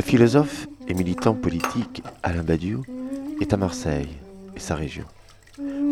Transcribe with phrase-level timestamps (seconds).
[0.00, 2.84] Le philosophe et militant politique Alain Badiou
[3.42, 4.08] est à Marseille
[4.56, 5.04] et sa région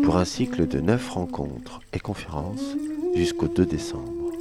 [0.03, 2.75] pour un cycle de neuf rencontres et conférences
[3.13, 4.31] jusqu'au 2 décembre.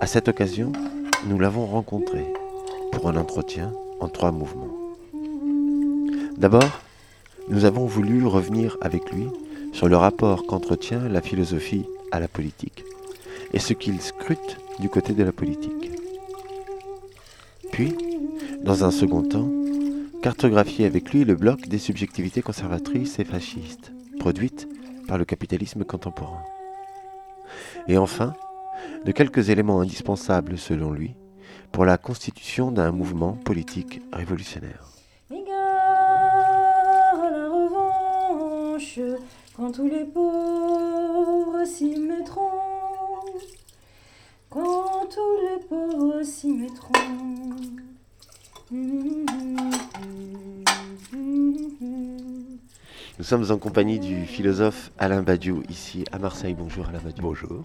[0.00, 0.72] À cette occasion,
[1.26, 2.24] nous l'avons rencontré
[2.92, 4.72] pour un entretien en trois mouvements.
[6.38, 6.80] D'abord,
[7.50, 9.26] nous avons voulu revenir avec lui
[9.74, 12.84] sur le rapport qu'entretient la philosophie à la politique
[13.52, 15.90] et ce qu'il scrute du côté de la politique.
[17.70, 18.13] Puis,
[18.64, 19.50] dans un second temps,
[20.22, 24.66] cartographier avec lui le bloc des subjectivités conservatrices et fascistes, produites
[25.06, 26.42] par le capitalisme contemporain.
[27.88, 28.32] Et enfin,
[29.04, 31.14] de quelques éléments indispensables selon lui
[31.72, 34.90] pour la constitution d'un mouvement politique révolutionnaire.
[39.56, 42.50] quand tous les pauvres s'y mettront,
[44.50, 47.93] quand tous les pauvres s'y mettront.
[53.16, 56.54] Nous sommes en compagnie du philosophe Alain Badiou, ici à Marseille.
[56.58, 57.22] Bonjour Alain Badiou.
[57.22, 57.64] Bonjour.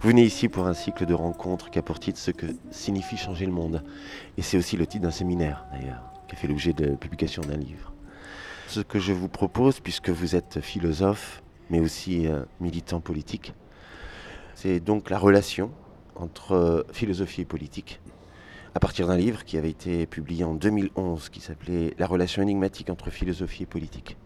[0.00, 3.16] Vous venez ici pour un cycle de rencontres qui a pour titre ce que signifie
[3.16, 3.84] changer le monde.
[4.36, 7.42] Et c'est aussi le titre d'un séminaire, d'ailleurs, qui a fait l'objet de la publication
[7.42, 7.92] d'un livre.
[8.66, 13.54] Ce que je vous propose, puisque vous êtes philosophe, mais aussi euh, militant politique,
[14.56, 15.70] c'est donc la relation
[16.16, 18.00] entre euh, philosophie et politique,
[18.74, 22.90] à partir d'un livre qui avait été publié en 2011, qui s'appelait La relation énigmatique
[22.90, 24.16] entre philosophie et politique.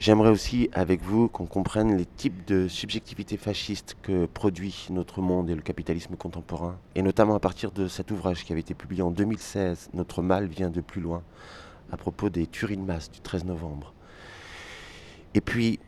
[0.00, 5.50] J'aimerais aussi avec vous qu'on comprenne les types de subjectivité fasciste que produit notre monde
[5.50, 9.02] et le capitalisme contemporain, et notamment à partir de cet ouvrage qui avait été publié
[9.02, 11.22] en 2016, Notre mal vient de plus loin,
[11.92, 13.92] à propos des tueries de masse du 13 novembre.
[15.34, 15.80] Et puis,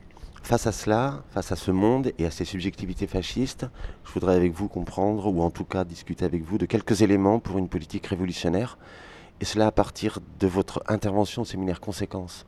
[0.43, 3.67] face à cela, face à ce monde et à ces subjectivités fascistes,
[4.05, 7.39] je voudrais avec vous comprendre, ou en tout cas discuter avec vous, de quelques éléments
[7.39, 8.79] pour une politique révolutionnaire,
[9.41, 12.47] et cela à partir de votre intervention au séminaire Conséquences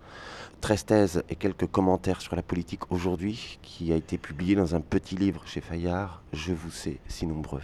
[0.60, 4.80] 13 thèses et quelques commentaires sur la politique aujourd'hui, qui a été publié dans un
[4.80, 7.62] petit livre chez Fayard, Je vous sais si nombreux.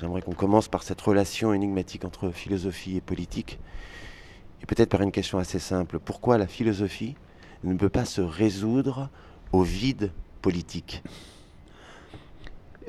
[0.00, 3.58] J'aimerais qu'on commence par cette relation énigmatique entre philosophie et politique,
[4.62, 5.98] et peut-être par une question assez simple.
[5.98, 7.16] Pourquoi la philosophie
[7.72, 9.08] ne peut pas se résoudre
[9.52, 10.10] au vide
[10.42, 11.02] politique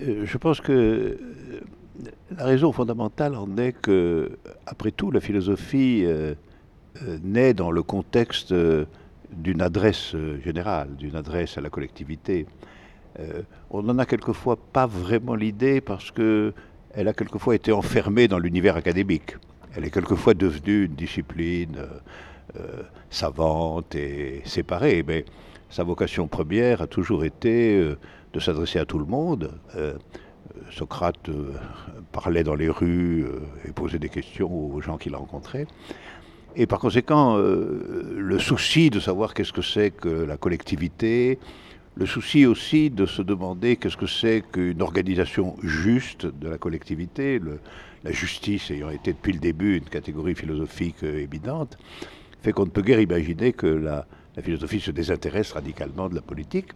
[0.01, 1.17] euh, Je pense que euh,
[2.37, 6.03] la raison fondamentale en est que, après tout, la philosophie...
[6.05, 6.35] Euh,
[7.23, 8.55] naît dans le contexte
[9.31, 12.47] d'une adresse générale, d'une adresse à la collectivité.
[13.69, 16.55] on n'en a quelquefois pas vraiment l'idée parce que
[16.95, 19.35] elle a quelquefois été enfermée dans l'univers académique.
[19.75, 21.77] Elle est quelquefois devenue une discipline
[23.09, 25.25] savante et séparée, mais
[25.69, 27.95] sa vocation première a toujours été
[28.33, 29.51] de s'adresser à tout le monde.
[30.71, 31.29] Socrate
[32.11, 33.25] parlait dans les rues
[33.65, 35.67] et posait des questions aux gens qu'il rencontrait.
[36.59, 41.37] Et par conséquent, euh, le souci de savoir qu'est-ce que c'est que la collectivité,
[41.93, 47.39] le souci aussi de se demander qu'est-ce que c'est qu'une organisation juste de la collectivité,
[48.03, 51.77] la justice ayant été depuis le début une catégorie philosophique évidente,
[52.47, 54.07] fait qu'on ne peut guère imaginer que la,
[54.41, 56.67] philosophie se désintéresse radicalement de la politique,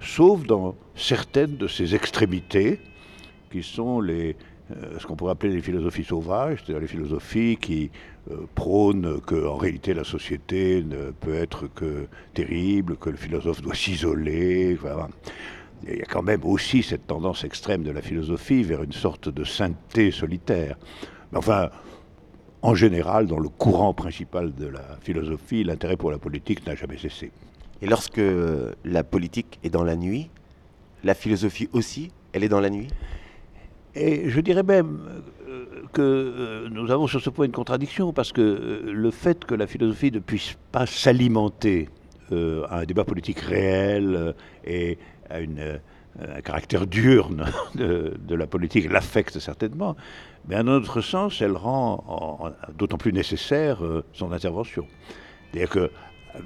[0.00, 2.80] sauf dans certaines de ses extrémités,
[3.50, 4.36] qui sont les,
[4.70, 7.90] euh, ce qu'on pourrait appeler les philosophies sauvages, c'est-à-dire les philosophies qui
[8.30, 13.74] euh, prônent qu'en réalité la société ne peut être que terrible, que le philosophe doit
[13.74, 14.78] s'isoler.
[15.82, 19.28] il y a quand même aussi cette tendance extrême de la philosophie vers une sorte
[19.28, 20.78] de sainteté solitaire.
[21.32, 21.68] Mais enfin,
[22.62, 26.98] en général, dans le courant principal de la philosophie, l'intérêt pour la politique n'a jamais
[26.98, 27.30] cessé.
[27.80, 28.20] Et lorsque
[28.84, 30.30] la politique est dans la nuit,
[31.04, 32.88] la philosophie aussi, elle est dans la nuit?
[33.94, 35.00] Et je dirais même
[35.48, 39.44] euh, que euh, nous avons sur ce point une contradiction, parce que euh, le fait
[39.44, 41.88] que la philosophie ne puisse pas s'alimenter
[42.30, 44.98] à un débat politique réel et
[45.30, 45.38] à
[46.20, 49.96] un caractère diurne de, la politique l'affecte certainement,
[50.48, 53.80] mais en autre sens, elle rend d'autant plus nécessaire
[54.12, 54.86] son intervention.
[55.50, 55.90] C'est-à-dire que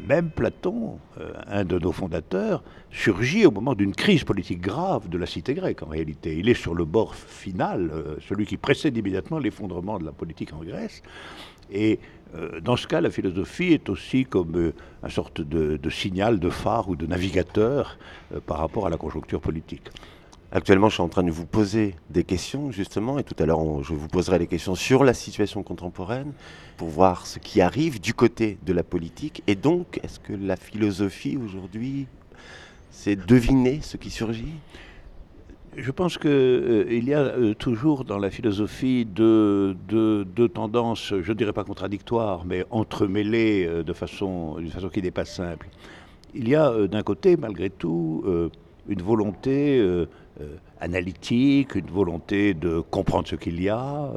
[0.07, 5.19] même Platon, euh, un de nos fondateurs, surgit au moment d'une crise politique grave de
[5.19, 6.37] la cité grecque en réalité.
[6.39, 10.53] Il est sur le bord final, euh, celui qui précède immédiatement l'effondrement de la politique
[10.53, 11.03] en Grèce.
[11.71, 12.22] Et euh,
[12.63, 16.97] dans ce cas, la philosophie est aussi comme une sorte de, signal, de phare ou
[16.97, 17.99] de navigateur
[18.47, 19.91] par rapport à la conjoncture politique.
[20.55, 23.83] Actuellement, je suis en train de vous poser des questions, justement, et tout à l'heure,
[23.83, 26.33] je vous poserai des questions sur la situation contemporaine,
[26.77, 29.43] pour voir ce qui arrive du côté de la politique.
[29.47, 32.07] Et donc, est-ce que la philosophie, aujourd'hui,
[32.91, 34.53] c'est deviner ce qui surgit?
[35.75, 39.75] Je pense qu'il euh, y a euh, toujours dans la philosophie deux,
[40.53, 45.25] tendances, je ne dirais pas contradictoires, mais entremêlées euh, de d'une façon qui n'est pas
[45.25, 45.69] simple.
[46.35, 48.25] Il y a d'un côté, malgré tout,
[48.89, 49.87] une volonté
[50.81, 54.11] analytique, une volonté de comprendre ce qu'il y a,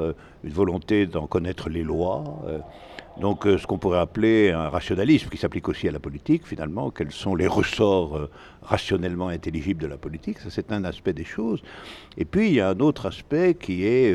[0.45, 2.23] une volonté d'en connaître les lois.
[3.19, 7.11] Donc ce qu'on pourrait appeler un rationalisme qui s'applique aussi à la politique finalement, quels
[7.11, 8.29] sont les ressorts
[8.61, 11.61] rationnellement intelligible de la politique, ça c'est un aspect des choses.
[12.17, 14.11] Et puis il y a un autre aspect qui est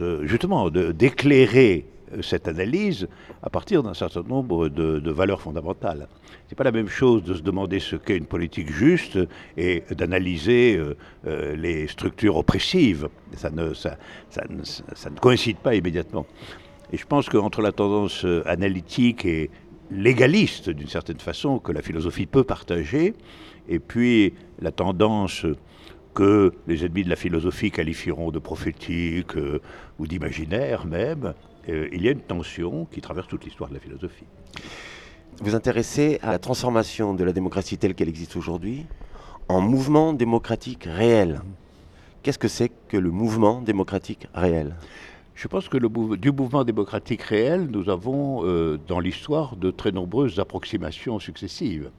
[0.00, 3.06] euh, justement d'éclairer euh, cette analyse
[3.42, 6.08] à partir d'un certain nombre de, valeurs fondamentales.
[6.48, 9.18] C'est pas la même chose de se demander ce qu'est une politique juste
[9.56, 10.80] et d'analyser
[11.26, 13.08] euh, les structures oppressives.
[13.36, 13.96] Ça ne, ça,
[14.30, 16.26] ça ne coïncide pas immédiatement.
[16.94, 19.50] Et je pense qu'entre la tendance analytique et
[19.90, 23.14] légaliste, d'une certaine façon, que la philosophie peut partager,
[23.68, 25.44] et puis la tendance
[26.14, 29.60] que les ennemis de la philosophie qualifieront de prophétique euh,
[29.98, 31.34] ou d'imaginaire même,
[31.68, 34.26] euh, il y a une tension qui traverse toute l'histoire de la philosophie.
[35.42, 38.86] Vous intéressez à la transformation de la démocratie telle qu'elle existe aujourd'hui
[39.48, 41.40] en mouvement démocratique réel.
[42.22, 44.76] Qu'est-ce que c'est que le mouvement démocratique réel?
[45.34, 45.78] Je pense que
[46.16, 51.90] du mouvement démocratique réel, nous avons euh, dans l'histoire de très nombreuses approximations successives.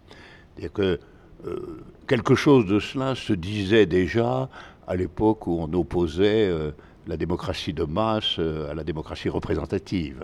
[0.55, 0.99] C'est-à-dire que
[1.45, 4.49] euh, quelque chose de cela se disait déjà
[4.87, 6.71] à l'époque où on opposait euh,
[7.07, 10.23] la démocratie de masse à la démocratie représentative.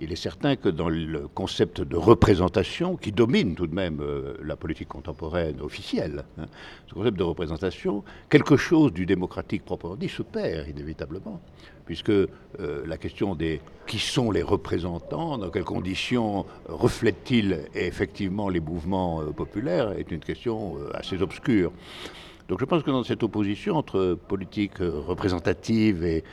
[0.00, 4.00] Il est certain que dans le concept de représentation, qui domine tout de même
[4.42, 6.46] la politique contemporaine officielle, hein,
[6.86, 11.40] ce concept de représentation, quelque chose du démocratique proprement dit se perd inévitablement
[11.88, 12.28] puisque euh,
[12.86, 19.30] la question des qui sont les représentants, dans quelles conditions reflètent-ils effectivement les mouvements euh,
[19.32, 21.72] populaires, est une question euh, assez obscure.
[22.46, 26.24] Donc je pense que dans cette opposition entre politique représentative et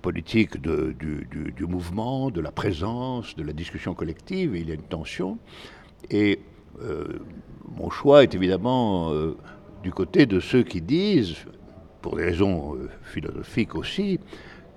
[0.00, 5.38] politique du, mouvement, de la présence, de la discussion collective, il y a une tension.
[6.10, 6.40] Et
[7.78, 9.14] mon choix est évidemment
[9.82, 11.36] du côté de ceux qui disent,
[12.02, 14.20] pour des raisons philosophiques aussi,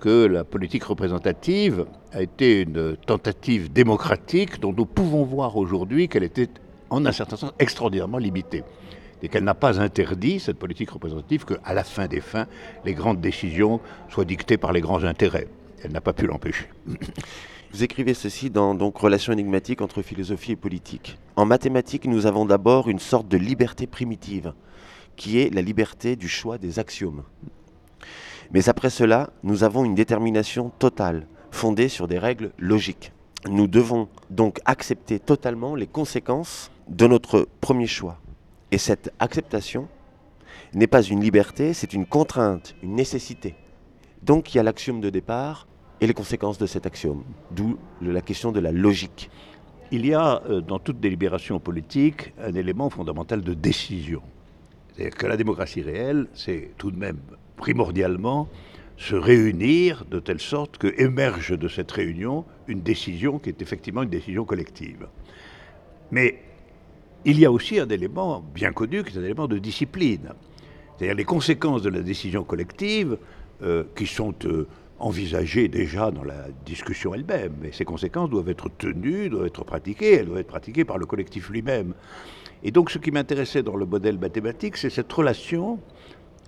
[0.00, 6.24] que la politique représentative a été une tentative démocratique dont nous pouvons voir aujourd'hui qu'elle
[6.24, 6.48] était
[6.90, 8.64] en un certain sens extraordinairement limitée
[9.22, 12.46] et qu'elle n'a pas interdit, cette politique représentative, qu'à la fin des fins,
[12.84, 15.48] les grandes décisions soient dictées par les grands intérêts.
[15.82, 16.66] Elle n'a pas pu l'empêcher.
[17.72, 21.18] Vous écrivez ceci dans donc Relation énigmatique entre philosophie et politique.
[21.36, 24.54] En mathématiques, nous avons d'abord une sorte de liberté primitive,
[25.16, 27.24] qui est la liberté du choix des axiomes.
[28.52, 33.12] Mais après cela, nous avons une détermination totale, fondée sur des règles logiques.
[33.46, 38.18] Nous devons donc accepter totalement les conséquences de notre premier choix.
[38.70, 39.88] Et cette acceptation
[40.74, 43.54] n'est pas une liberté, c'est une contrainte, une nécessité.
[44.22, 45.66] Donc il y a l'axiome de départ
[46.00, 49.30] et les conséquences de cet axiome, d'où la question de la logique.
[49.90, 54.22] Il y a euh, dans toute délibération politique un élément fondamental de décision.
[54.94, 57.18] C'est-à-dire que la démocratie réelle, c'est tout de même
[57.58, 58.48] primordialement
[58.96, 64.02] se réunir de telle sorte que émerge de cette réunion une décision qui est effectivement
[64.02, 65.06] une décision collective.
[66.10, 66.40] Mais
[67.24, 70.30] il y a aussi un élément bien connu qui est un élément de discipline.
[70.96, 73.18] C'est-à-dire les conséquences de la décision collective
[73.62, 74.66] euh, qui sont euh,
[74.98, 77.54] envisagées déjà dans la discussion elle-même.
[77.64, 81.06] Et ces conséquences doivent être tenues, doivent être pratiquées, elles doivent être pratiquées par le
[81.06, 81.94] collectif lui-même.
[82.64, 85.78] Et donc ce qui m'intéressait dans le modèle mathématique, c'est cette relation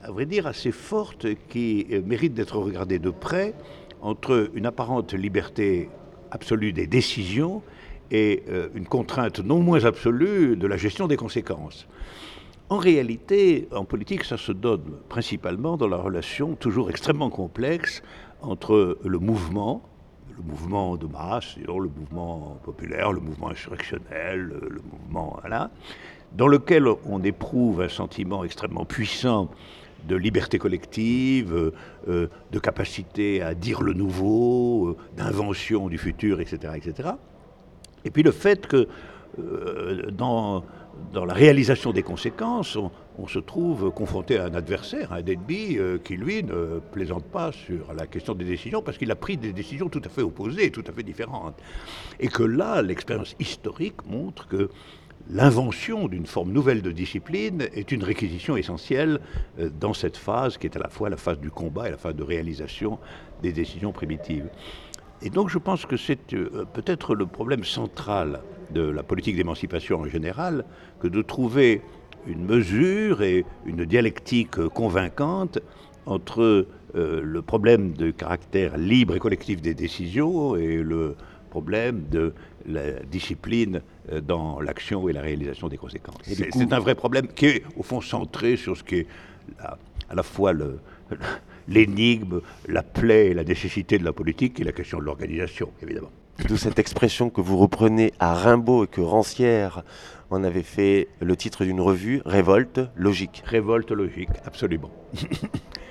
[0.02, 3.54] à vrai dire, assez forte qui euh, mérite d'être regardée de près
[4.00, 5.90] entre une apparente liberté
[6.30, 7.62] absolue des décisions
[8.10, 11.86] et euh, une contrainte non moins absolue de la gestion des conséquences.
[12.70, 18.02] En réalité, en politique, ça se donne principalement dans la relation toujours extrêmement complexe
[18.42, 19.82] entre le mouvement,
[20.36, 25.70] le mouvement de masse, le mouvement populaire, le mouvement insurrectionnel, le mouvement, voilà,
[26.32, 29.50] dans lequel on éprouve un sentiment extrêmement puissant
[30.06, 31.72] de liberté collective, euh,
[32.08, 37.10] euh, de capacité à dire le nouveau, euh, d'invention du futur, etc., etc.
[38.04, 38.88] Et puis le fait que
[40.10, 40.64] dans,
[41.12, 42.76] dans, la réalisation des conséquences,
[43.18, 47.92] on, se trouve confronté à un adversaire, un ennemi, qui lui ne plaisante pas sur
[47.92, 50.82] la question des décisions parce qu'il a pris des décisions tout à fait opposées, tout
[50.86, 51.54] à fait différentes.
[52.18, 54.70] Et que là, l'expérience historique montre que
[55.32, 59.20] l'invention d'une forme nouvelle de discipline est une réquisition essentielle
[59.58, 61.96] euh, dans cette phase qui est à la fois la phase du combat et la
[61.96, 62.98] phase de réalisation
[63.42, 64.48] des décisions primitives.
[65.22, 68.40] Et donc je pense que c'est euh, peut-être le problème central
[68.72, 70.64] de la politique d'émancipation en général
[71.00, 71.82] que de trouver
[72.26, 75.58] une mesure et une dialectique convaincante
[76.06, 81.14] entre euh, le problème de caractère libre et collectif des décisions et le
[81.50, 82.32] problème de
[82.66, 86.16] la discipline euh, dans l'action et la réalisation des conséquences.
[86.24, 89.06] C'est un vrai problème qui est au fond centré sur ce qui est
[89.60, 90.52] à la fois
[91.68, 96.10] l'énigme, la plaie et la nécessité de la politique et la question de l'organisation, évidemment.
[96.48, 99.82] D'où cette expression que vous reprenez à Rimbaud et que Rancière
[100.30, 103.42] en avait fait le titre d'une revue, Révolte logique.
[103.44, 104.90] Révolte logique, absolument.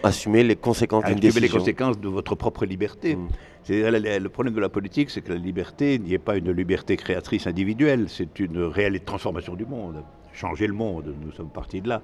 [0.03, 1.41] Assumer les conséquences d'une décision.
[1.41, 3.15] Les conséquences de votre propre liberté.
[3.15, 3.27] Mm.
[3.67, 7.45] Le problème de la politique, c'est que la liberté n'y est pas une liberté créatrice
[7.47, 10.03] individuelle, c'est une réelle transformation du monde.
[10.33, 12.01] Changer le monde, nous sommes partis de là.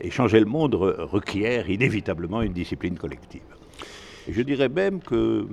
[0.00, 3.42] Et changer le monde requiert inévitablement une discipline collective.
[4.26, 5.46] Et je dirais même que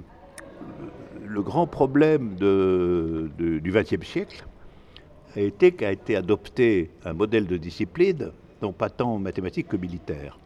[1.26, 4.46] le grand problème du XXe siècle
[5.36, 10.40] a été qu'a été adopté un modèle de discipline, non pas tant mathématique que militaire.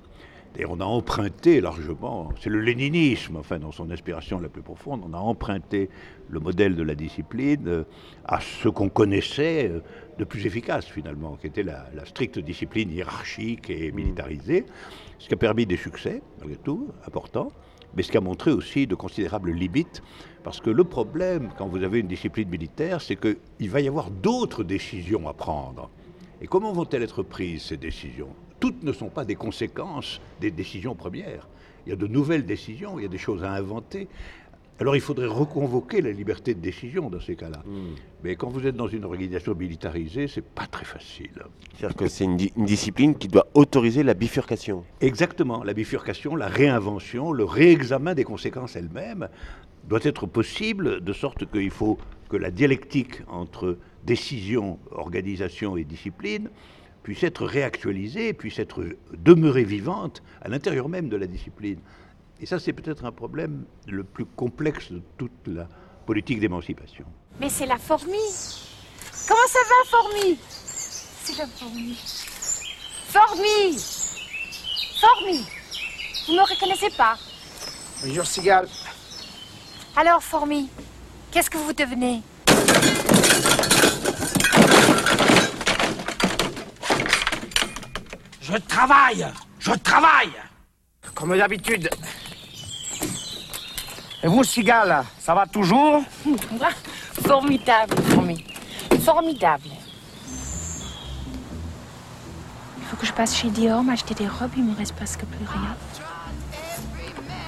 [0.58, 5.04] Et on a emprunté largement, c'est le léninisme, enfin dans son inspiration la plus profonde,
[5.06, 5.90] on a emprunté
[6.28, 7.84] le modèle de la discipline euh,
[8.26, 9.82] à ce qu'on connaissait euh,
[10.18, 14.66] de plus efficace finalement, qui était la, la, stricte discipline hiérarchique et militarisée,
[15.20, 17.52] ce qui a permis des succès, malgré tout, importants,
[17.96, 20.02] mais ce qui a montré aussi de considérables limites
[20.44, 24.10] parce que le problème, quand vous avez une discipline militaire, c'est qu'il va y avoir
[24.10, 25.90] d'autres décisions à prendre.
[26.42, 28.34] Et comment vont-elles être prises, ces décisions?
[28.60, 31.48] Toutes ne sont pas des conséquences des décisions premières.
[31.86, 34.08] Il y a de nouvelles décisions, il y a des choses à inventer.
[34.80, 37.62] Alors il faudrait reconvoquer la liberté de décision dans ces cas-là.
[37.66, 37.96] Hmm.
[38.24, 41.32] Mais quand vous êtes dans une organisation militarisée, c'est pas très facile.
[41.76, 44.86] C'est-à-dire que c'est une, discipline qui doit autoriser la bifurcation.
[45.02, 49.28] Exactement, la bifurcation, la réinvention, le réexamen des conséquences elles-mêmes
[49.90, 51.98] doit être possible, de sorte qu'il faut
[52.30, 56.50] que la dialectique entre décision, organisation et discipline
[57.10, 58.86] puisse être réactualisée, puisse être
[59.18, 61.80] demeurée vivante à l'intérieur même de la discipline.
[62.40, 65.68] Et ça, c'est peut-être un problème le plus complexe de toute la
[66.06, 67.06] politique d'émancipation.
[67.40, 68.14] Mais c'est la fourmi.
[69.28, 70.38] Comment ça va, fourmi?
[70.40, 71.98] C'est la fourmi.
[73.08, 73.76] Fourmi
[75.02, 75.44] Fourmi
[76.28, 77.18] Vous ne me reconnaissez pas?
[78.06, 78.68] Bonjour, Cigale.
[79.96, 80.70] Alors, fourmi,
[81.32, 82.22] qu'est-ce que vous devenez?
[88.52, 89.28] Je travaille
[89.60, 90.34] Je travaille
[91.14, 91.90] Comme d'habitude.
[94.24, 96.02] Et vous, Cigale, ça va toujours?
[97.28, 98.44] Formidable, fourmi.
[99.04, 99.70] Formidable.
[102.78, 105.46] Il faut que je passe chez Dior m'acheter des robes, il me reste presque plus
[105.46, 105.76] rien.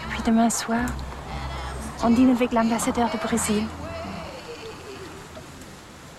[0.04, 0.86] Et puis demain soir,
[2.04, 3.64] on dîne avec l'ambassadeur du Brésil.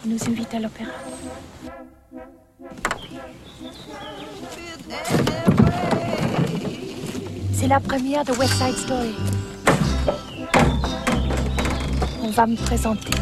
[0.04, 0.90] Il nous invite à l'opéra.
[7.62, 9.14] C'est la première de West Side Story.
[12.20, 13.12] On va me présenter.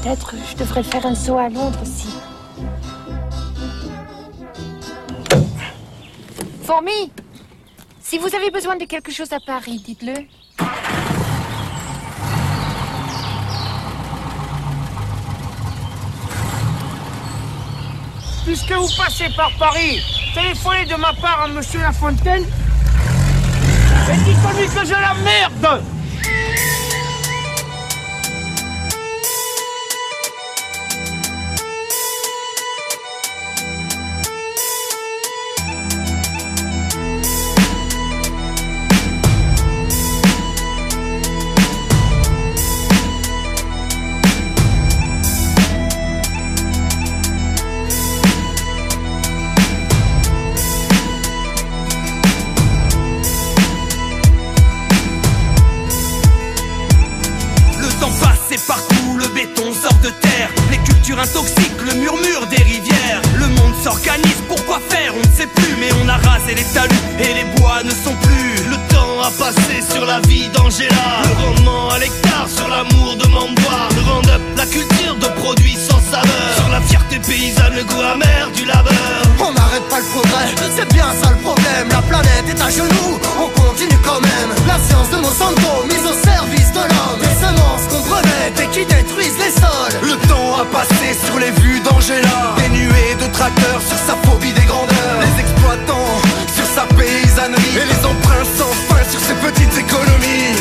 [0.00, 2.06] Peut-être je devrais faire un saut à Londres aussi.
[6.62, 7.10] Fourmi
[8.00, 10.14] si vous avez besoin de quelque chose à Paris, dites-le.
[18.48, 20.00] Puisque vous passez par Paris,
[20.34, 22.44] téléphonez de ma part à Monsieur Lafontaine.
[22.44, 25.82] Et dites-lui que je la merde
[77.28, 79.20] paysanne, le goût amer du labeur.
[79.38, 81.86] On n'arrête pas le progrès, c'est bien ça le problème.
[81.90, 84.50] La planète est à genoux, on continue quand même.
[84.66, 87.20] La science de Monsanto mise au service de l'homme.
[87.20, 89.96] Les semences qu'on brevette et qui détruisent les sols.
[90.02, 92.56] Le temps a passé sur les vues d'Angela.
[92.56, 95.18] Des nuées de tracteurs sur sa phobie des grandeurs.
[95.20, 96.16] Les exploitants
[96.56, 97.76] sur sa paysannerie.
[97.76, 100.57] Et les emprunts sans fin sur ses petites économies.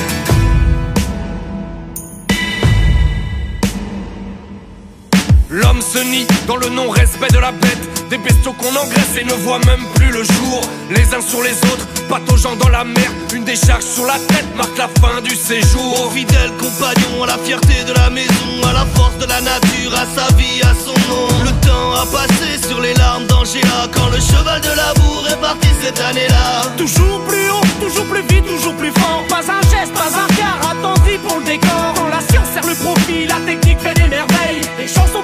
[5.57, 8.09] L'homme se nie dans le non-respect de la bête.
[8.11, 10.61] Des bestiaux qu'on engraisse et ne voit même plus le jour.
[10.91, 13.09] Les uns sur les autres, pataugeant dans la mer.
[13.33, 16.05] Une décharge sur la tête marque la fin du séjour.
[16.05, 19.93] Au fidèle compagnon, à la fierté de la maison, à la force de la nature,
[19.95, 21.27] à sa vie, à son nom.
[21.43, 25.69] Le temps a passé sur les larmes d'Angela quand le cheval de l'amour est parti
[25.81, 26.69] cette année-là.
[26.77, 29.23] Toujours plus haut, toujours plus vite, toujours plus fort.
[29.27, 31.93] Pas un geste, pas un quart, attendri pour le décor.
[31.95, 34.61] Quand la science sert le profit, la technique fait des merveilles.
[34.77, 35.23] Les chansons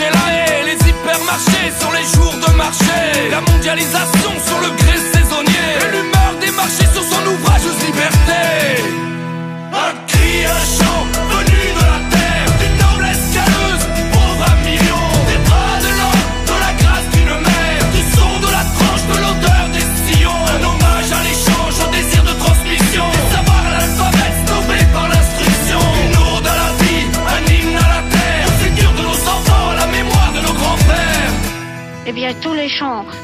[0.00, 3.30] les hypermarchés sur les jours de marché.
[3.30, 5.68] La mondialisation sur le gré saisonnier.
[5.82, 8.82] Et l'humeur des marchés sur son ouvrage Liberté.
[9.72, 11.57] Un cri, un chant venu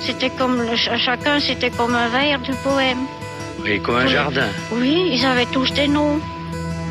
[0.00, 2.98] c'était comme le- chacun, c'était comme un vers du poème.
[3.66, 4.12] Et comme un Oui.
[4.12, 4.48] jardin.
[4.72, 6.18] Oui, ils avaient tous des noms.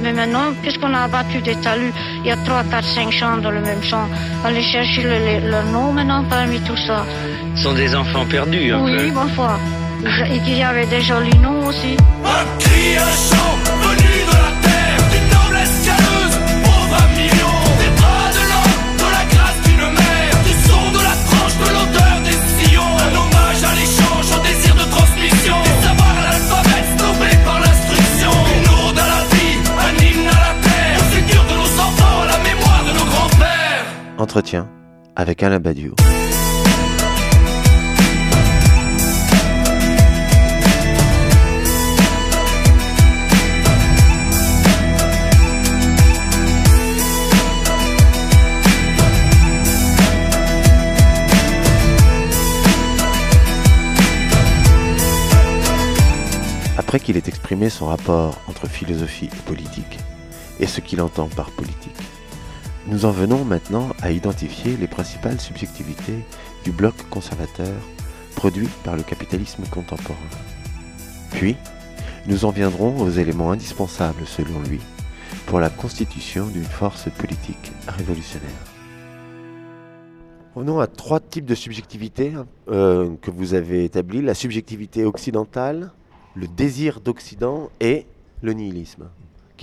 [0.01, 3.51] Mais maintenant, puisqu'on a abattu des talus, il y a 3, 4, 5 chants dans
[3.51, 4.07] le même chant.
[4.43, 7.05] Allez chercher le, le- le nom maintenant parmi tout ça.
[7.55, 9.11] Ce sont des enfants perdus, un oui, peu.
[9.11, 9.59] bonne foi.
[10.33, 11.95] Et qu'il y avait des jolis noms aussi.
[12.25, 12.43] Un
[34.33, 34.67] Entretien
[35.15, 35.93] avec Alain Badiou.
[56.75, 59.99] Après qu'il ait exprimé son rapport entre philosophie et politique,
[60.59, 61.93] et ce qu'il entend par politique,
[62.87, 66.19] nous en venons maintenant à identifier les principales subjectivités
[66.63, 67.73] du bloc conservateur
[68.35, 70.19] produit par le capitalisme contemporain.
[71.31, 71.55] Puis,
[72.27, 74.81] nous en viendrons aux éléments indispensables, selon lui,
[75.45, 78.49] pour la constitution d'une force politique révolutionnaire.
[80.55, 84.21] Revenons à trois types de subjectivité hein, euh, que vous avez établis.
[84.21, 85.91] La subjectivité occidentale,
[86.35, 88.05] le désir d'Occident et
[88.41, 89.09] le nihilisme,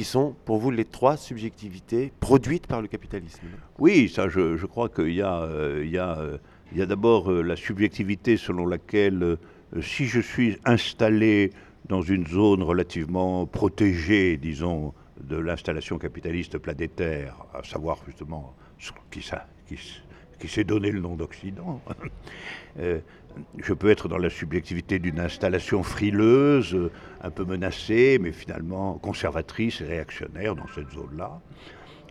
[0.01, 3.43] qui sont pour vous les trois subjectivités produites par le capitalisme.
[3.79, 6.39] Oui, ça, je, crois qu'il y a, euh, a, euh,
[6.81, 9.37] a d'abord euh, la subjectivité selon laquelle,
[9.83, 11.53] si je suis installé
[11.91, 18.55] dans une zone relativement protégée, disons, de l'installation capitaliste planétaire, à savoir justement
[19.11, 19.21] qui,
[20.49, 21.83] s'est donné le nom d'Occident,
[23.59, 26.91] je peux être dans la subjectivité d'une installation frileuse,
[27.23, 31.41] un peu menacée, mais finalement conservatrice et réactionnaire dans cette zone-là.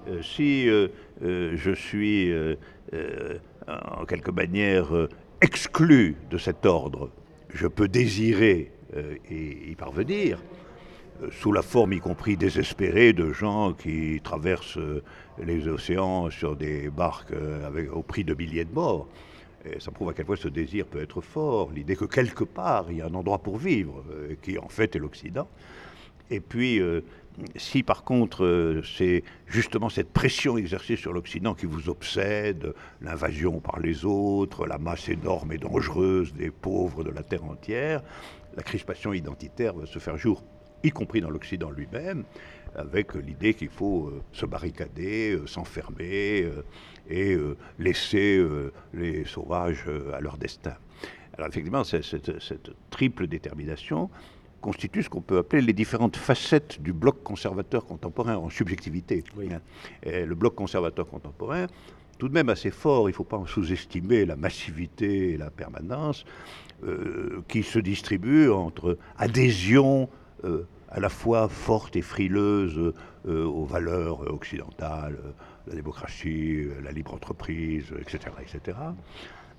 [0.08, 0.88] Euh, si euh,
[1.24, 2.34] euh, je suis
[3.68, 4.90] en quelque manière
[5.42, 7.12] exclu de cet ordre,
[7.54, 10.40] je peux désirer euh, y, parvenir,
[11.32, 14.80] sous la forme y compris désespérée de gens qui traversent
[15.38, 17.34] les océans sur des barques
[17.94, 19.08] au prix de milliers de morts.
[19.80, 22.98] Ça prouve à quel point ce désir peut être fort, l'idée que quelque part il
[22.98, 25.48] y a un endroit pour vivre, euh, qui en fait est l'Occident.
[26.32, 27.02] Et puis, euh,
[27.56, 33.60] si par contre euh, c'est justement cette pression exercée sur l'Occident qui vous obsède, l'invasion
[33.60, 38.02] par les autres, la masse énorme et dangereuse des pauvres de la terre entière,
[38.56, 40.44] la crispation identitaire va se faire jour,
[40.84, 42.24] y compris dans l'Occident lui-même,
[42.76, 46.64] avec l'idée qu'il faut euh, se barricader, euh, s'enfermer euh,
[47.10, 47.36] et
[47.80, 48.40] laisser
[48.94, 50.76] les sauvages à leur destin.
[51.36, 54.12] Alors effectivement, cette, cette triple détermination
[54.62, 59.24] constitue ce qu'on peut appeler les différentes facettes du bloc conservateur contemporain en subjectivité.
[59.52, 59.60] hein.
[60.04, 61.66] Et le bloc conservateur contemporain,
[62.20, 65.50] tout de même assez fort, il ne faut pas en sous-estimer la massivité et la
[65.50, 66.26] permanence,
[66.84, 70.10] euh, qui se distribue entre adhésion
[70.92, 72.94] à la fois forte et frileuse
[73.28, 75.32] euh, aux valeurs euh, occidentales, euh,
[75.68, 78.20] la démocratie, euh, la libre entreprise, etc.
[78.42, 78.78] etc.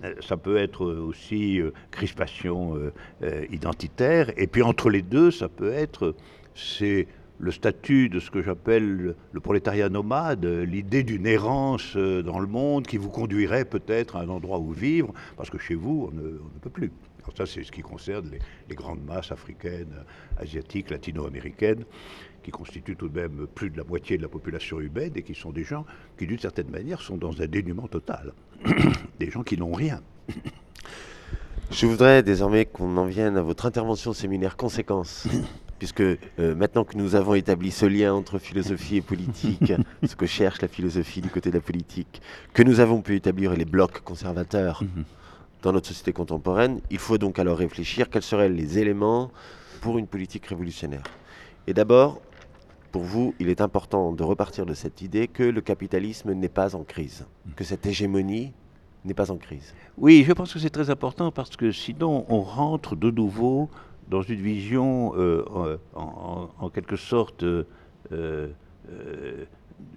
[0.04, 4.32] Euh, Ça peut être aussi euh, crispation euh, euh, identitaire.
[4.36, 6.14] Et puis entre les deux, ça peut être,
[6.54, 7.06] c'est
[7.38, 12.38] le statut de ce que j'appelle le- prolétariat nomade, euh, l'idée d'une errance euh, dans
[12.38, 16.10] le monde qui vous conduirait peut-être à un endroit où vivre, parce que chez vous,
[16.10, 16.90] on ne, on ne peut plus.
[17.36, 18.38] Ça, c'est ce qui concerne les,
[18.68, 20.04] les grandes masses africaines,
[20.38, 21.84] asiatiques, latino-américaines,
[22.42, 25.34] qui constituent tout de même plus de la moitié de la population humaine et qui
[25.34, 25.84] sont des gens
[26.18, 28.32] qui, d'une certaine manière, sont dans un dénuement total.
[29.18, 30.00] des gens qui n'ont rien.
[31.70, 35.28] Je voudrais désormais qu'on en vienne à votre intervention au séminaire Conséquences.
[35.78, 40.26] Puisque euh, maintenant que nous avons établi ce lien entre philosophie et politique, ce que
[40.26, 42.20] cherche la philosophie du côté de la politique,
[42.52, 44.82] que nous avons pu établir les blocs conservateurs
[45.62, 49.30] dans notre société contemporaine, il faut donc alors réfléchir quels seraient les éléments
[49.80, 51.02] pour une politique révolutionnaire.
[51.66, 52.20] Et d'abord,
[52.92, 56.74] pour vous, il est important de repartir de cette idée que le capitalisme n'est pas
[56.74, 58.52] en crise, que cette hégémonie
[59.04, 59.74] n'est pas en crise.
[59.96, 63.70] Oui, je pense que c'est très important parce que sinon on rentre de nouveau
[64.08, 67.64] dans une vision euh, en, quelque sorte euh,
[68.12, 68.48] euh,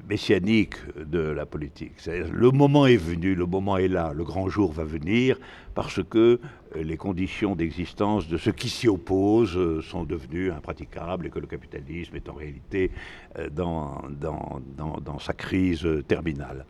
[0.10, 1.94] messianique de la politique.
[2.06, 5.40] Le moment est venu, le moment est là, le grand jour va venir
[5.76, 6.40] parce que
[6.76, 11.40] euh, les conditions d'existence de ceux qui s'y opposent euh, sont devenues impraticables et que
[11.40, 12.92] le capitalisme est en réalité
[13.40, 16.66] euh, dans, dans- sa crise terminale.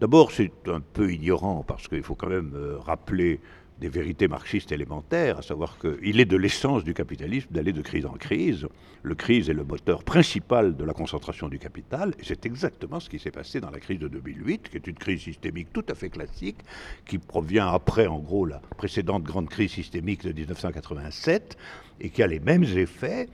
[0.00, 3.40] D'abord, c'est un peu ignorant parce qu'il faut quand même rappeler
[3.80, 8.06] des vérités marxistes élémentaires, à savoir qu'il est de l'essence du capitalisme d'aller de crise
[8.06, 8.66] en crise.
[9.02, 13.08] Le crise est le moteur principal de la concentration du capital, et c'est exactement ce
[13.08, 15.94] qui s'est passé dans la crise de 2008, qui est une crise systémique tout à
[15.94, 16.58] fait classique,
[17.06, 21.56] qui provient après, en gros, la précédente grande crise systémique de 1987,
[22.00, 23.28] et qui a les mêmes effets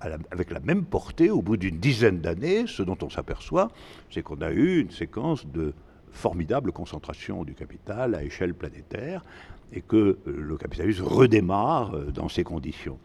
[0.00, 3.70] avec la même portée au bout d'une dizaine d'années, ce dont on s'aperçoit,
[4.10, 5.74] c'est qu'on a eu une séquence de
[6.12, 9.24] formidable concentration du capital à échelle planétaire
[9.72, 12.98] et que euh, le capitalisme redémarre euh, dans ces conditions.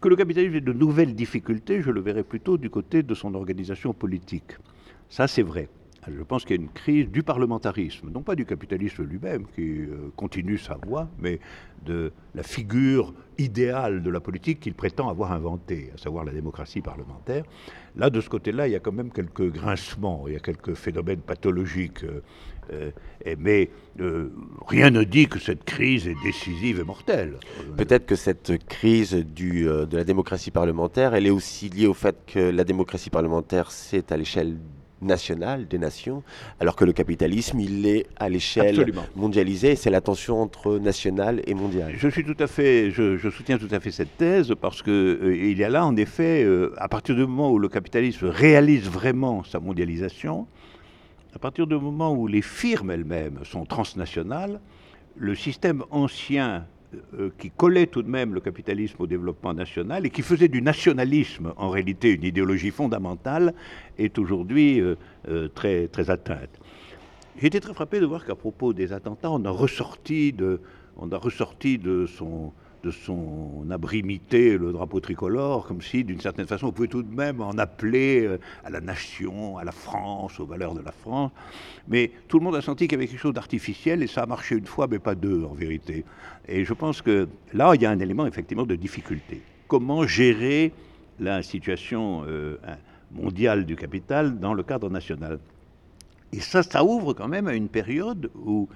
[0.00, 3.34] Que le capitalisme ait de nouvelles difficultés, je le verrai plutôt du côté de son
[3.34, 4.52] organisation politique.
[5.08, 5.68] Ça, c'est vrai.
[6.08, 9.82] Je pense qu'il y a une crise du parlementarisme, non pas du capitalisme lui-même qui
[9.82, 11.40] euh, continue sa voie, mais
[11.84, 16.80] de la figure idéale de la politique qu'il prétend avoir inventée, à savoir la démocratie
[16.80, 17.44] parlementaire.
[17.96, 20.74] Là, de ce côté-là, il y a quand même quelques grincements, il y a quelques
[20.74, 22.04] phénomènes pathologiques.
[22.72, 22.90] Euh,
[23.24, 24.30] et- mais euh,
[24.66, 27.34] rien ne dit que cette crise est décisive et mortelle.
[27.76, 31.94] Peut-être que cette crise du, euh, de la démocratie parlementaire, elle est aussi liée au
[31.94, 34.56] fait que la démocratie parlementaire, c'est à l'échelle
[35.02, 36.22] nationale des nations,
[36.60, 38.76] alors que le capitalisme, il est à l'échelle
[39.16, 41.94] mondialisée, c'est la tension entre national et mondial.
[41.96, 44.90] Je suis tout à fait, je, je soutiens tout à fait cette thèse parce que
[45.22, 48.26] euh, il y a là en effet, euh, à partir du moment où le capitalisme
[48.26, 50.46] réalise vraiment sa mondialisation,
[51.34, 54.60] à partir du moment où les firmes elles-mêmes sont transnationales,
[55.16, 56.66] le système ancien
[57.18, 60.60] euh, qui collait tout de même le capitalisme au développement national et qui faisait du
[60.60, 63.54] nationalisme en réalité une idéologie fondamentale
[63.96, 64.96] est aujourd'hui euh,
[65.28, 66.50] euh, très, très atteinte.
[67.38, 70.60] J'ai été très frappé de voir qu'à propos des attentats, on a ressorti de,
[70.96, 76.46] on a ressorti de son, de son abrimité le drapeau tricolore, comme si, d'une certaine
[76.46, 80.40] façon, on pouvait tout de même en appeler euh, à la nation, à la France,
[80.40, 81.30] aux valeurs de la France.
[81.88, 84.26] Mais tout le monde a senti qu'il y avait quelque chose d'artificiel et ça a
[84.26, 86.04] marché une fois, mais pas deux, en vérité.
[86.48, 89.42] Et je pense que là, il y a un élément effectivement de difficulté.
[89.68, 90.72] Comment gérer
[91.18, 92.56] la situation euh,
[93.12, 95.38] mondiale du capital dans le cadre national?
[96.32, 98.68] Et ça, ça ouvre quand même à une période où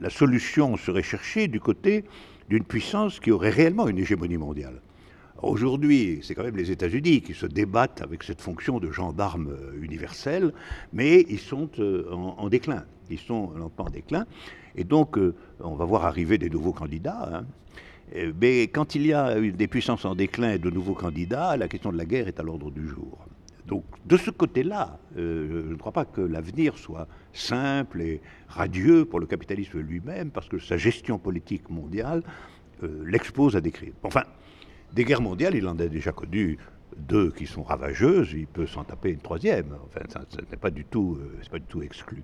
[0.00, 2.04] la solution serait cherchée du côté
[2.50, 4.82] d'une puissance qui aurait réellement une hégémonie mondiale.
[5.40, 9.80] Aujourd'hui, c'est quand même les États-Unis qui se débattent avec cette fonction de gendarme euh,
[9.80, 10.52] universel,
[10.92, 12.84] mais ils sont euh, en, déclin.
[13.08, 14.26] Ils sont lentement en déclin.
[14.76, 17.30] Et donc, euh, on va voir arriver des nouveaux candidats.
[17.32, 17.46] hein.
[18.40, 21.92] Mais quand il y a des puissances en déclin et de nouveaux candidats, la question
[21.92, 23.24] de la guerre est à l'ordre du jour.
[23.66, 29.20] Donc, de ce côté-là, je ne crois pas que l'avenir soit simple et radieux pour
[29.20, 32.22] le capitalisme lui-même, parce que sa gestion politique mondiale
[32.82, 33.94] euh, l'expose à des crises.
[34.02, 34.24] Enfin,
[34.92, 36.58] des guerres mondiales, il en a déjà connu
[36.96, 39.76] deux qui sont ravageuses, il peut s'en taper une troisième.
[39.86, 42.22] Enfin, ça, n'est pas du tout, euh, pas du tout exclu.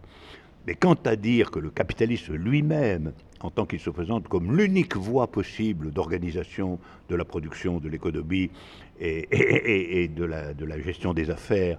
[0.67, 4.97] Mais quant à dire que le capitalisme lui-même, en tant qu'il se présente comme l'unique
[4.97, 8.51] voie possible d'organisation de la production, de l'économie
[8.99, 11.79] et, de la gestion des affaires,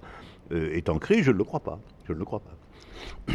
[0.52, 1.80] euh, est en crise, je ne le crois pas.
[2.08, 3.34] Je ne le crois pas.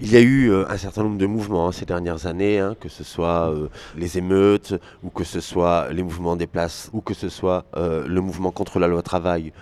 [0.00, 2.76] Il y a eu euh, un certain nombre de mouvements hein, ces dernières années, hein,
[2.78, 7.00] que ce soit euh, les émeutes, ou que ce soit les mouvements des places, ou
[7.00, 9.52] que ce soit euh, le mouvement contre la loi travail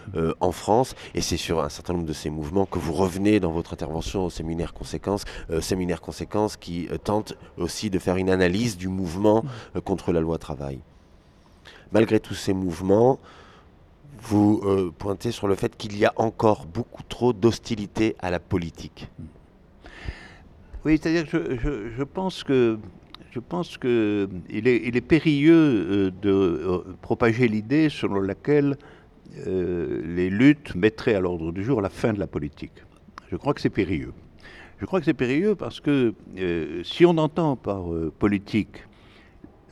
[0.41, 0.95] en France.
[1.15, 4.27] Et c'est sur un certain nombre de ces mouvements que vous revenez dans votre intervention
[4.27, 5.25] au séminaire Conséquences,
[5.61, 9.45] séminaire Conséquences qui tente aussi de faire une analyse du mouvement
[9.85, 10.81] contre la loi travail.
[11.93, 13.19] Malgré tous ces mouvements,
[14.23, 14.63] vous
[14.99, 19.09] pointez sur le fait qu'il y a encore beaucoup trop d'hostilité à la politique.
[20.87, 22.79] Oui, c'est-à-dire que je, je- pense que
[23.33, 28.77] je pense qu'il est, il est périlleux de propager l'idée selon laquelle
[29.45, 32.85] les luttes mettraient à l'ordre du jour la fin de la politique.
[33.33, 34.13] Je crois que c'est périlleux.
[34.79, 36.15] Je crois que c'est périlleux parce que
[36.85, 37.87] si on entend par
[38.21, 38.85] politique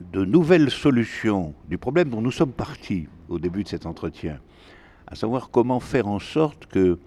[0.01, 4.41] de nouvelles solutions du problème dont nous sommes partis au début de cet entretien,
[5.07, 6.99] à savoir comment faire en sorte que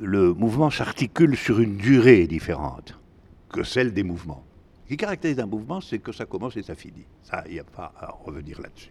[0.00, 2.98] le mouvement s'articule sur une durée différente
[3.52, 4.44] que celle des mouvements.
[4.84, 7.06] Ce qui caractérise un mouvement, c'est que ça commence et ça finit.
[7.22, 8.90] Ça, il n'y a pas à revenir là-dessus.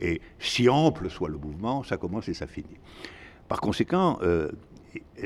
[0.00, 2.78] Et si ample soit le mouvement, ça commence et ça finit.
[3.46, 4.50] Par conséquent, euh,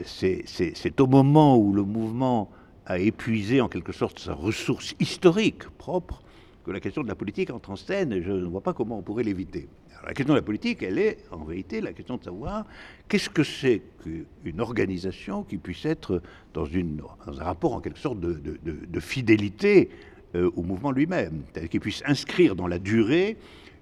[0.05, 2.51] c'est au moment où le mouvement
[2.87, 6.23] a épuisé en quelque sorte sa ressource historique propre
[6.65, 8.99] que la question de la politique entre en scène, et je ne vois pas comment
[8.99, 9.69] on pourrait l'éviter.
[10.05, 12.67] La question de la politique, elle est en vérité la question de savoir
[13.09, 16.21] qu'est-ce que c'est qu'une organisation qui puisse être
[16.55, 19.91] dans, un rapport en quelque sorte de, fidélité
[20.35, 23.37] euh, au mouvement lui-même, qui puisse inscrire dans la durée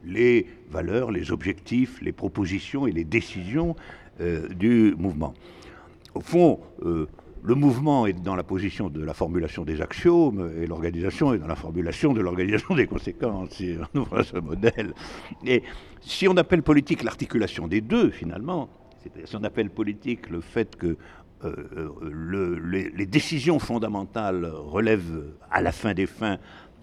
[0.05, 3.77] les valeurs, les objectifs, les propositions et les décisions
[4.21, 5.35] euh, du mouvement.
[6.15, 7.07] Au fond, euh,
[7.43, 11.47] le mouvement est dans la position de la formulation des axiomes et l'organisation est dans
[11.47, 14.93] la formulation de l'organisation des conséquences, si on ouvre ce modèle.
[15.47, 15.63] Et
[16.01, 18.69] si on appelle politique l'articulation des deux, finalement,
[19.25, 20.97] si on appelle politique le fait que
[21.45, 21.55] euh,
[22.03, 26.37] euh, les, décisions fondamentales relèvent à la fin des fins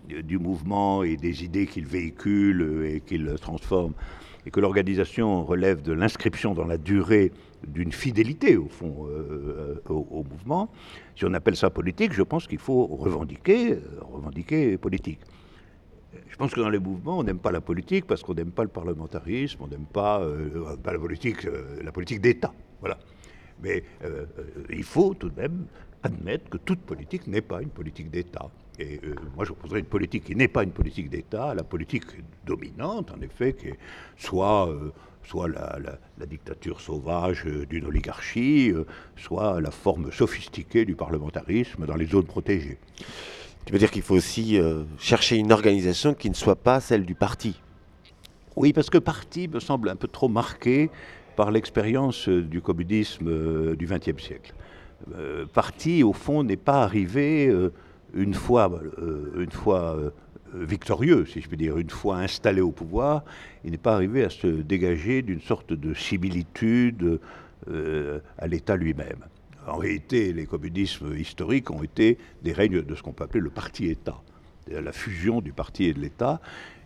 [0.08, 3.94] du mouvement et des idées qu'il véhicule et qu'il transforme,
[4.46, 7.32] et que l'organisation relève de l'inscription dans la durée
[7.66, 10.70] d'une fidélité, au fond, euh, euh, au, mouvement.
[11.16, 15.20] Si on appelle ça politique, je pense qu'il faut revendiquer, euh, revendiquer politique.
[16.30, 18.64] Je pense que dans les mouvements, on n'aime pas la politique parce qu'on n'aime pas
[18.64, 20.22] le parlementarisme, on n'aime pas,
[20.84, 21.48] pas, la politique,
[21.94, 22.54] politique d'État.
[22.80, 22.98] Voilà.
[23.62, 23.84] Mais
[24.70, 25.66] il faut tout de même
[26.04, 28.50] admettre que toute politique n'est pas une politique d'État.
[28.80, 29.00] Et
[29.36, 32.06] moi, je proposerais une politique qui n'est pas une politique d'État, la politique
[32.46, 33.70] dominante, en effet, qui
[34.16, 34.70] soit
[35.28, 38.86] soit la, dictature sauvage euh, d'une oligarchie, euh,
[39.18, 42.78] soit la forme sophistiquée du parlementarisme dans les zones protégées.
[43.66, 47.06] Tu veux dire qu'il faut aussi euh, chercher une organisation qui ne soit pas celle
[47.06, 47.60] du parti?
[48.56, 50.90] Oui, parce que parti me semble un peu trop marqué
[51.36, 54.56] par l'expérience du communisme du XXe siècle.
[55.54, 57.54] parti, au fond, n'est pas arrivé
[58.16, 58.72] une fois,
[59.38, 59.96] une fois
[60.54, 63.24] victorieux, si je puis dire, une fois installé au pouvoir,
[63.64, 67.20] il n'est pas arrivé à se dégager d'une sorte de similitude
[67.70, 69.26] euh, à l'État lui-même.
[69.68, 73.50] En réalité, les communismes historiques ont été des règnes de ce qu'on peut appeler le
[73.50, 74.22] parti-État,
[74.72, 76.40] la fusion du parti et de l'État.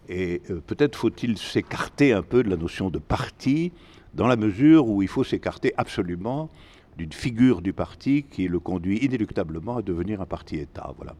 [0.09, 3.71] Et euh, peut-être faut-il s'écarter un peu de la notion de parti,
[4.15, 6.49] dans la mesure où il faut s'écarter absolument
[6.97, 10.93] d'une figure du parti qui le conduit inéluctablement à devenir un parti-État.
[10.97, 11.15] Voilà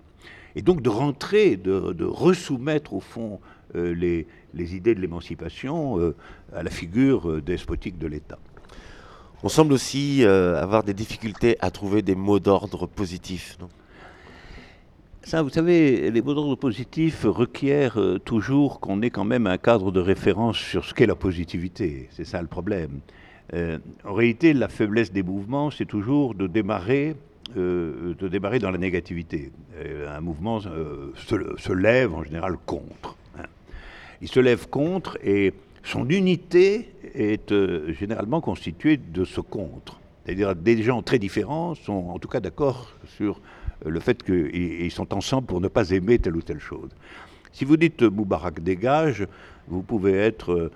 [0.55, 3.39] et donc de rentrer, de, de resoumettre au fond
[3.75, 6.13] euh, les, les, idées de l'émancipation euh,
[6.53, 8.37] à la figure euh, despotique de l'État.
[9.43, 13.57] On semble aussi avoir des difficultés à trouver des mots d'ordre positifs.
[13.59, 13.69] Non?
[15.23, 19.91] Ça, vous savez, les mots d'ordre positifs requièrent toujours qu'on ait quand même un cadre
[19.91, 22.07] de référence sur ce qu'est la positivité.
[22.11, 22.99] C'est ça le problème.
[23.51, 27.15] en réalité, la faiblesse des mouvements, c'est toujours de démarrer
[27.57, 29.51] euh, de démarrer dans la négativité.
[29.75, 33.15] Euh, un mouvement euh, se, lève en général contre.
[33.37, 33.45] Hein.
[34.21, 37.53] Il se lève contre et son unité est
[37.99, 39.99] généralement constituée de ce contre.
[40.25, 43.41] C'est-à-dire des gens très différents sont en tout cas d'accord sur
[43.83, 46.91] le fait qu'ils sont ensemble pour ne pas aimer telle ou telle chose.
[47.51, 49.25] Si vous dites Moubarak dégage,
[49.67, 50.71] vous pouvez être,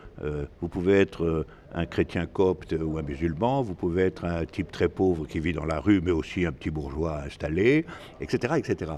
[0.59, 4.87] vous pouvez être un chrétien copte ou un musulman, vous pouvez être un type très
[4.87, 7.85] pauvre qui vit dans la rue, mais aussi un petit bourgeois installé,
[8.21, 8.55] etc.
[8.57, 8.93] etc.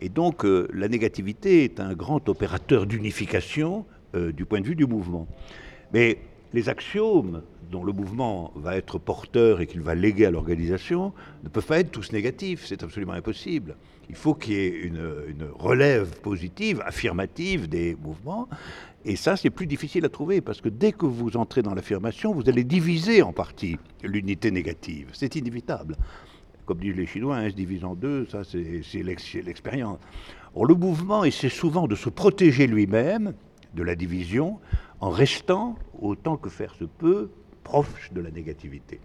[0.00, 4.74] Et donc euh, la négativité est un grand opérateur d'unification euh, du point de vue
[4.74, 5.28] du mouvement.
[5.94, 6.18] Mais
[6.56, 11.12] les axiomes dont le mouvement va être porteur et qu'il va léguer à l'organisation
[11.44, 13.76] ne peuvent pas être tous négatifs, c'est absolument impossible.
[14.08, 15.06] Il faut qu'il y ait une,
[15.58, 18.48] relève positive, affirmative des mouvements,
[19.04, 22.32] et ça, c'est plus difficile à trouver parce que dès que vous entrez dans l'affirmation,
[22.32, 25.10] vous allez diviser en partie l'unité négative.
[25.12, 25.96] C'est inévitable.
[26.64, 29.98] Comme disent les Chinois, un se divise en deux, ça c'est l'expérience.
[30.56, 33.34] Le mouvement essaie souvent de se protéger lui-même
[33.74, 34.58] de la division
[35.00, 37.30] en restant, autant que faire se peut,
[37.64, 39.00] proche de la négativité.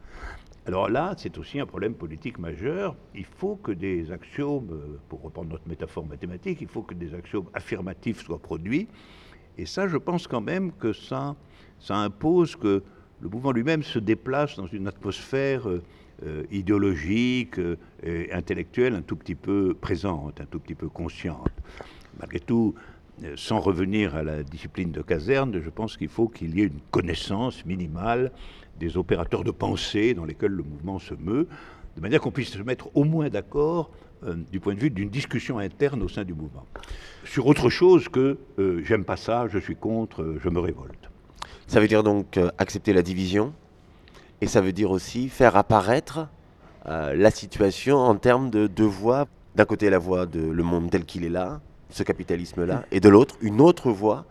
[0.68, 2.96] Alors là, c'est aussi un problème politique majeur.
[3.16, 7.48] Il faut que des axiomes, pour reprendre notre métaphore mathématique, il faut que des axiomes
[7.54, 8.88] affirmatifs soient produits
[9.58, 11.36] et ça, je pense quand même que ça,
[11.80, 12.84] ça impose que
[13.22, 19.16] le mouvement lui-même se déplace dans une atmosphère euh, idéologique euh, et intellectuelle un tout
[19.16, 21.52] petit peu présente, un tout petit peu consciente.
[22.20, 22.74] malgré tout,
[23.36, 26.82] sans revenir à la discipline de caserne, je pense qu'il faut qu'il y ait une
[26.92, 28.32] connaissance minimale
[28.80, 31.48] des opérateurs de pensée dans lesquels le mouvement se meut,
[31.96, 33.92] de manière qu'on puisse se mettre au moins d'accord
[34.24, 36.66] euh, du point de vue d'une discussion interne au sein du mouvement.
[37.26, 41.10] Sur autre chose que euh, j'aime pas ça, je suis contre, euh, je me révolte.
[41.68, 43.54] Ça veut dire donc euh, accepter la division
[44.42, 46.28] et ça veut dire aussi faire apparaître
[46.88, 49.28] euh, la situation en termes de deux voix.
[49.56, 53.10] D'un côté, la voix de le monde tel qu'il est là, ce capitalisme-là, et de
[53.10, 54.26] l'autre, une autre voix,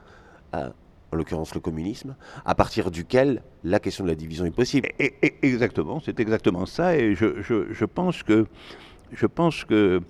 [0.55, 0.69] euh,
[1.13, 4.89] en l'occurrence le communisme, à partir duquel la question de la division est possible.
[4.99, 6.97] Et- et- exactement, c'est exactement ça.
[6.97, 8.47] Et je, je- je pense que,
[9.13, 10.01] je pense que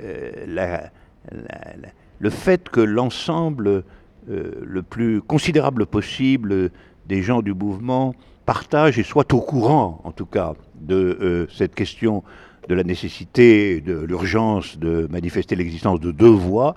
[0.00, 0.90] euh, la-
[1.32, 3.84] la- la- le fait que l'ensemble
[4.30, 6.70] euh, le plus considérable possible
[7.06, 12.22] des gens du mouvement partagent et soient au courant, en tout cas, de cette question
[12.68, 16.76] de la nécessité, de l'urgence de manifester l'existence de deux voies,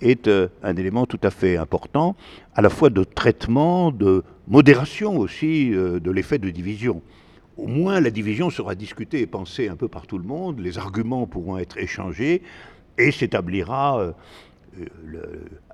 [0.00, 2.16] est euh, un élément tout à fait important,
[2.54, 7.02] à la fois de traitement, de modération aussi euh, de l'effet de division.
[7.56, 10.78] Au moins, la division sera discutée et pensée un peu par tout le monde, les
[10.78, 12.42] arguments pourront être échangés
[12.98, 14.12] et s'établira euh,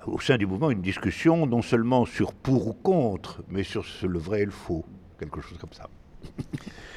[0.05, 4.19] au sein du mouvement une discussion non seulement sur pour ou contre, mais sur le
[4.19, 4.85] vrai et le faux,
[5.19, 5.89] quelque chose comme ça.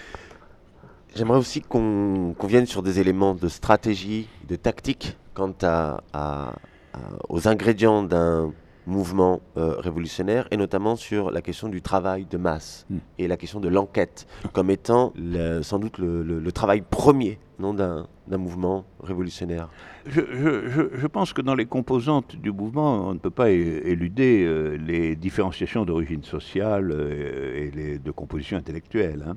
[1.17, 6.49] J'aimerais aussi qu'on vienne sur des éléments de stratégie, de tactique quant à, à-
[6.93, 6.99] à-
[7.29, 8.53] aux ingrédients d'un
[8.87, 12.97] mouvement euh, révolutionnaire et notamment sur la question du travail de masse Mm.
[13.19, 17.39] et la question de l'enquête comme étant le- sans doute le, le- le travail premier
[17.61, 19.69] non, d'un mouvement révolutionnaire.
[20.07, 23.51] Je, je- je- je pense que dans les composantes du mouvement, on ne peut pas
[23.51, 29.25] éluder euh, les différenciations d'origine sociale euh, et les, de composition intellectuelle.
[29.29, 29.37] hein.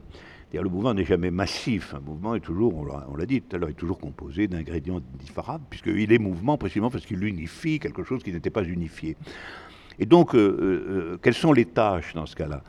[0.53, 1.93] Le mouvement n'est jamais massif.
[1.93, 5.59] Un mouvement est toujours, on l'a- dit tout à l'heure, est toujours composé d'ingrédients différents,
[5.69, 9.17] puisqu'il est mouvement précisément parce qu'il unifie quelque chose qui n'était pas unifié.
[9.99, 12.63] Et donc, euh, euh, quelles sont les tâches dans ce cas-là?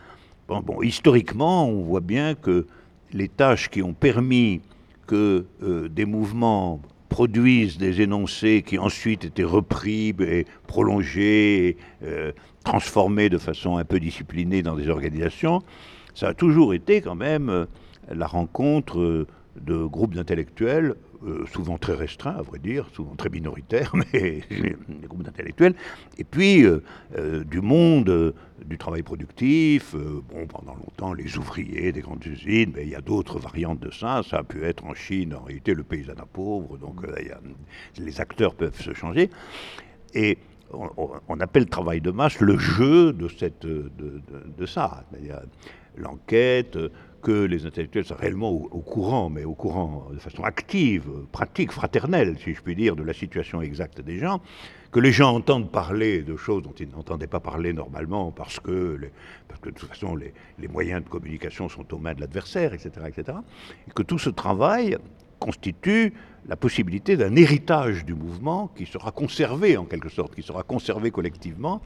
[0.48, 2.66] Bon, Historiquement, on voit bien que
[3.12, 4.60] les tâches qui ont permis
[5.06, 12.32] que euh, des mouvements produisent des énoncés qui ensuite étaient repris et prolongés, et, euh,
[12.64, 15.62] transformés de façon un peu disciplinée dans des organisations,
[16.18, 17.66] ça a toujours été quand même euh,
[18.12, 19.26] la rencontre euh,
[19.61, 25.07] de groupes d'intellectuels, euh, souvent très restreints, à vrai dire, souvent très minoritaires, mais des
[25.07, 25.74] groupes d'intellectuels,
[26.16, 26.64] et puis
[27.46, 32.90] du monde du travail productif, bon, pendant longtemps, les ouvriers des grandes usines, mais il
[32.90, 35.83] y a d'autres variantes de ça, ça a pu être en Chine, en réalité, le
[35.83, 37.04] paysanat pauvre, donc
[37.96, 39.31] les acteurs peuvent se changer,
[40.14, 40.38] et
[40.72, 44.22] on, appelle travail de masse le jeu de, cette, de, de-
[44.57, 45.04] de ça,
[45.98, 46.90] l'enquête, euh,
[47.22, 51.72] que les intellectuels soient réellement au, courant, mais au courant de façon active, euh, pratique,
[51.72, 54.40] fraternelle, si je puis dire, de la situation exacte des gens,
[54.92, 58.98] que les gens entendent parler de choses dont ils n'entendaient pas parler normalement parce que,
[59.48, 60.32] parce que de toute façon les,
[60.68, 63.38] moyens de communication sont aux mains de l'adversaire, etc., etc.
[63.87, 64.96] Et que tout ce travail
[65.38, 66.14] constitue
[66.48, 71.11] la possibilité d'un héritage du mouvement qui sera conservé en quelque sorte, qui sera conservé
[71.11, 71.82] collectivement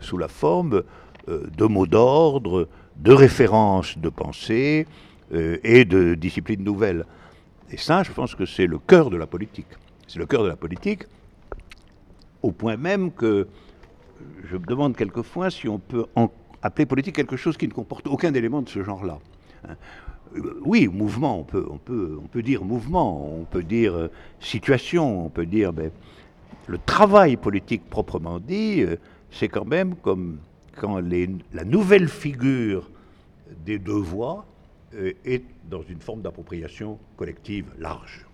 [0.00, 0.82] sous la forme
[1.28, 4.86] euh, de mots d'ordre, de références de pensée
[5.32, 7.04] euh, et de disciplines nouvelles.
[7.70, 9.66] Et ça, je pense que c'est le cœur de la politique.
[10.06, 11.04] C'est le cœur de la politique,
[12.42, 13.48] au point même que
[14.44, 16.06] je me demande quelquefois si on peut
[16.62, 19.18] appeler politique quelque chose qui ne comporte aucun élément de ce genre-là.
[19.68, 19.74] Hein.
[20.36, 24.10] Euh, Oui, mouvement, on peut, on, peut, on peut dire mouvement, on peut dire euh,
[24.40, 25.72] situation, on peut dire...
[25.72, 25.90] ben,
[26.68, 28.84] le travail politique proprement dit,
[29.30, 30.38] c'est quand même comme
[30.76, 32.90] quand la nouvelle figure
[33.64, 34.44] des deux voies
[34.94, 38.24] euh, est dans une forme d'appropriation collective large.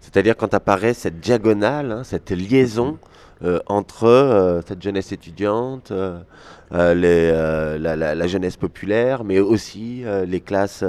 [0.00, 2.98] C'est-à-dire quand apparaît cette diagonale, hein, cette liaison
[3.42, 5.92] euh, entre euh, cette jeunesse étudiante,
[6.70, 10.84] la, jeunesse populaire, mais aussi les classes,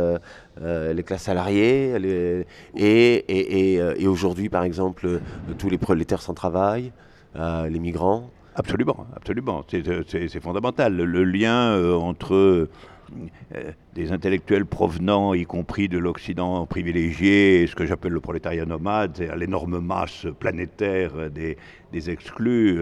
[0.62, 2.46] les classes salariées,
[2.76, 5.20] et, aujourd'hui par exemple
[5.58, 6.92] tous les prolétaires sans travail,
[7.36, 8.32] les migrants.
[8.58, 9.66] Absolument, absolument.
[9.70, 10.04] C'est, euh,
[10.42, 10.96] fondamental.
[10.96, 12.70] Le, lien euh, entre euh,
[13.94, 19.36] des intellectuels provenant, y compris de l'Occident privilégié, ce que j'appelle le prolétariat nomade, c'est-à-dire
[19.36, 21.58] l'énorme masse planétaire des,
[21.92, 22.80] des exclus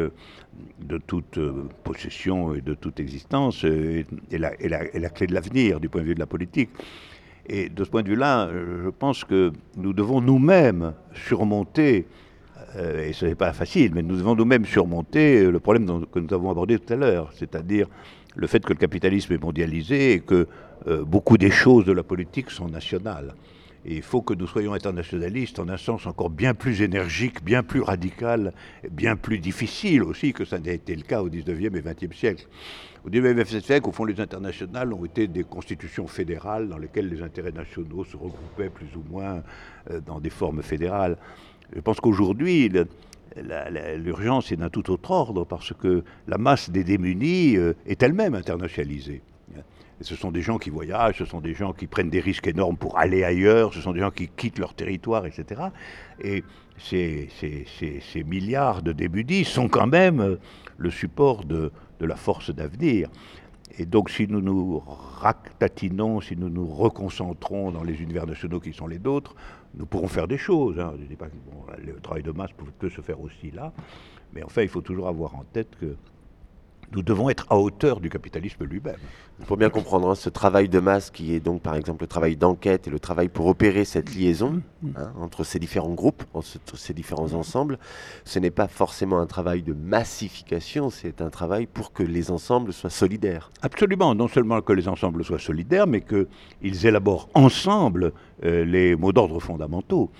[0.80, 1.40] de toute
[1.84, 6.20] possession et de toute existence, est, la, clé de l'avenir du point de vue de
[6.20, 6.70] la politique.
[7.48, 8.50] Et de ce point de vue-là,
[8.84, 12.06] je pense que nous devons nous-mêmes surmonter
[12.76, 16.20] euh, et ce n'est pas facile, mais nous devons nous-mêmes surmonter euh, le problème que
[16.20, 17.88] nous avons abordé tout à l'heure, c'est-à-dire
[18.36, 20.48] le fait que le capitalisme est mondialisé et que
[20.88, 23.36] euh, beaucoup des choses de la politique sont nationales.
[23.86, 27.64] Et il faut que nous soyons internationalistes en un sens encore bien plus énergique, bien
[27.64, 28.54] plus radical,
[28.90, 32.48] bien plus difficile aussi que ça n'a été le cas au 19e et 20e siècle.
[33.06, 36.78] Au 19e et 20e siècle, au fond, les internationales ont été des constitutions fédérales dans
[36.78, 39.44] lesquelles les intérêts nationaux se regroupaient plus ou moins
[40.06, 41.18] dans des formes fédérales.
[41.76, 42.72] Je pense qu'aujourd'hui,
[43.98, 48.36] l'urgence est d'un tout autre ordre parce que la masse des démunis euh, est elle-même
[48.36, 49.22] internationalisée.
[50.02, 52.76] Ce sont des gens qui voyagent, ce sont des gens qui prennent des risques énormes
[52.76, 55.62] pour aller ailleurs, ce sont des gens qui quittent leur territoire, etc.
[56.22, 56.44] Et
[56.78, 57.30] ces,
[58.26, 60.36] milliards de démunis sont quand même euh,
[60.78, 63.10] le support de, de la force d'avenir.
[63.78, 64.84] Et donc, si nous nous
[65.20, 69.36] ractatinons, si nous nous reconcentrons dans les univers nationaux qui sont les nôtres,
[69.76, 70.80] nous pourrons faire des choses.
[70.80, 70.94] Hein.
[71.00, 73.74] Je dis pas que le travail de masse peut se faire aussi là,
[74.34, 75.96] mais enfin, il faut toujours avoir en tête que
[76.92, 78.98] nous devons être à hauteur du capitalisme lui-même.
[79.40, 82.08] Il faut bien comprendre hein, ce travail de masse qui est donc par exemple le
[82.08, 84.90] travail d'enquête et le travail pour opérer cette liaison mm.
[84.96, 87.80] hein, entre ces différents groupes, entre ces différents ensembles.
[88.26, 92.74] Ce n'est pas forcément un travail de massification, c'est un travail pour que les ensembles
[92.74, 93.52] soient solidaires.
[93.62, 98.14] Absolument, non seulement que les ensembles soient solidaires, mais qu'ils élaborent ensemble
[98.44, 100.12] euh, les mots d'ordre fondamentaux.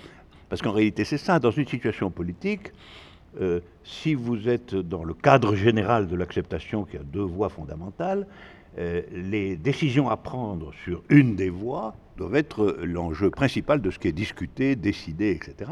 [0.48, 2.72] Parce qu'en réalité, c'est ça, dans une situation politique,
[3.40, 8.26] euh, si vous êtes dans le cadre général de l'acceptation qui a deux voies fondamentales,
[8.78, 13.98] euh, les décisions à prendre sur une des voies doivent être l'enjeu principal de ce
[13.98, 15.70] qui est discuté, décidé, etc.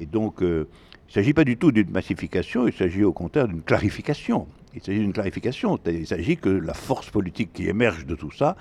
[0.00, 0.68] Et donc, euh,
[1.06, 4.46] il ne s'agit pas du tout d'une massification, il s'agit au contraire d'une clarification.
[4.74, 8.56] Il s'agit d'une clarification, il s'agit que la force politique qui émerge de tout ça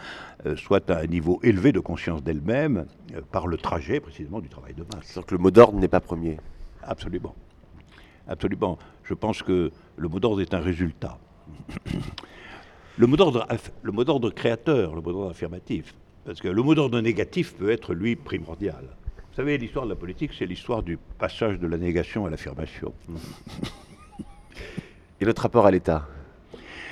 [0.57, 2.86] soit à un niveau élevé de conscience d'elle-même
[3.32, 5.15] par le trajet précisément du travail de masse.
[5.15, 6.36] Donc le mot d'ordre n'est pas premier.
[6.84, 7.34] Absolument.
[8.32, 8.79] Absolument.
[9.03, 11.19] Je pense que le mot d'ordre est un résultat.
[12.97, 15.93] le mot d'ordre créateur, le mot d'ordre affirmatif.
[16.23, 18.86] Parce que le mot d'ordre négatif peut être, lui, primordial.
[19.17, 22.93] Vous savez, l'histoire de la politique, c'est l'histoire du passage de la négation à l'affirmation.
[25.19, 26.07] Et notre rapport à l'État?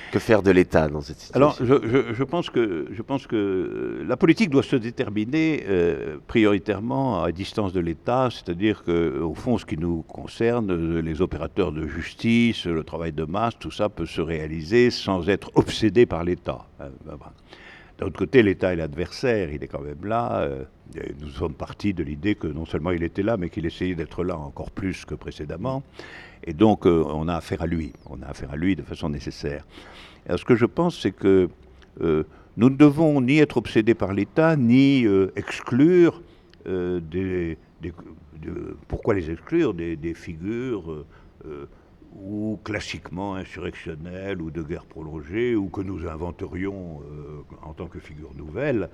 [0.10, 4.06] Que faire de l'État dans cette situation Alors, je, pense que, je pense que euh,
[4.08, 9.66] la politique doit se déterminer euh, prioritairement à distance de l'État, c'est-à-dire qu'au fond, ce
[9.66, 14.06] qui nous concerne, euh, les opérateurs de justice, le travail de masse, tout ça peut
[14.06, 16.66] se réaliser sans être obsédé par l'État.
[16.80, 17.32] Hein, ben, ben.
[17.98, 20.48] D'un autre côté, l'État est l'adversaire, il est quand même là.
[21.20, 24.24] nous sommes partis de l'idée que non seulement il était là, mais qu'il essayait d'être
[24.24, 25.84] là encore plus que précédemment.
[26.44, 27.94] Et donc, on a affaire à lui.
[28.10, 29.66] On a affaire à lui de façon nécessaire.
[30.36, 31.50] Ce que je pense, c'est que
[32.02, 32.24] euh,
[32.58, 36.22] nous ne devons ni être obsédés par l'État, ni euh, exclure
[36.68, 37.58] euh, des,
[38.88, 39.74] pourquoi les exclure?
[39.74, 41.06] Des, figures
[42.22, 47.02] ou classiquement insurrectionnelles ou de guerre prolongée ou que nous inventerions
[47.62, 48.90] en tant que figure nouvelle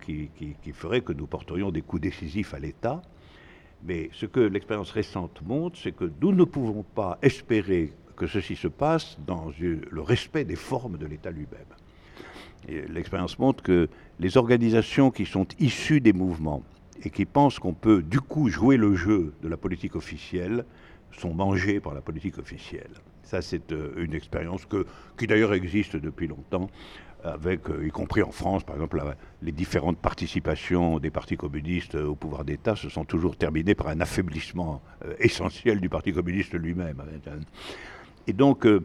[0.00, 0.30] qui,
[0.62, 3.02] qui, ferait que nous porterions des coups décisifs à l'État.
[3.84, 8.56] Mais ce que l'expérience récente montre, c'est que nous ne pouvons pas espérer que ceci
[8.56, 12.86] se passe dans le respect des formes de l'État lui-même.
[12.88, 16.62] L'expérience montre que les organisations qui sont issues des mouvements
[17.04, 20.64] et qui pensent qu'on peut du coup jouer le jeu de la politique officielle
[21.12, 22.90] sont mangées par la politique officielle.
[23.22, 24.66] Ça, c'est euh, une expérience
[25.18, 26.70] qui d'ailleurs existe depuis longtemps,
[27.26, 29.02] avec, euh, y compris en France, par exemple,
[29.42, 34.00] les différentes participations des partis communistes au pouvoir d'État se sont toujours terminées par un
[34.00, 37.02] affaiblissement euh, essentiel du Parti communiste lui-même.
[38.26, 38.80] Et donc, euh,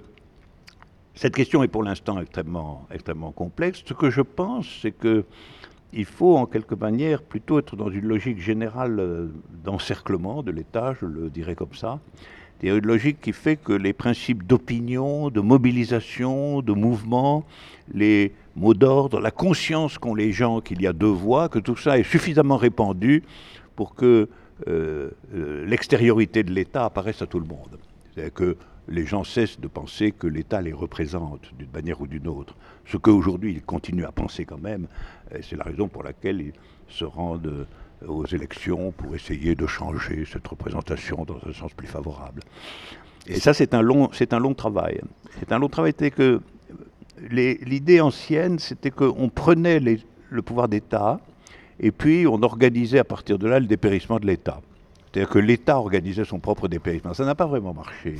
[1.15, 3.83] cette question est pour l'instant extrêmement, extrêmement complexe.
[3.85, 8.39] Ce que je pense, c'est qu'il faut en quelque manière plutôt être dans une logique
[8.39, 9.27] générale euh,
[9.63, 11.99] d'encerclement de l'État, je le dirais comme ça.
[12.62, 17.43] C'est une logique qui fait que les principes d'opinion, de mobilisation, de mouvement,
[17.91, 21.76] les mots d'ordre, la conscience qu'ont les gens qu'il y a deux voies, que tout
[21.76, 23.24] ça est suffisamment répandu
[23.76, 24.30] pour que
[24.68, 25.09] euh,
[25.66, 27.80] l'extériorité de l'État apparaisse à tout le monde.
[28.14, 28.57] C'est-à-dire que
[28.88, 32.55] les gens cessent de penser que l'État les représente d'une manière ou d'une autre.
[32.86, 34.86] Ce qu'aujourd'hui ils continuent à penser quand même,
[35.41, 36.53] c'est la raison pour laquelle ils
[36.89, 37.66] se rendent euh,
[38.07, 42.41] aux élections pour essayer de changer cette représentation dans un sens plus favorable.
[43.27, 45.01] Et ça, c'est un long, c'est un long travail.
[45.39, 45.93] C'est un long travail.
[45.97, 46.41] C'est que
[47.29, 51.19] l'idée ancienne, c'était qu'on prenait le pouvoir d'État
[51.79, 54.61] et puis on organisait à partir de là le dépérissement de l'État.
[55.12, 57.14] C'est-à-dire que l'État organisait son propre dépérissement.
[57.14, 58.16] Ça n'a pas vraiment marché.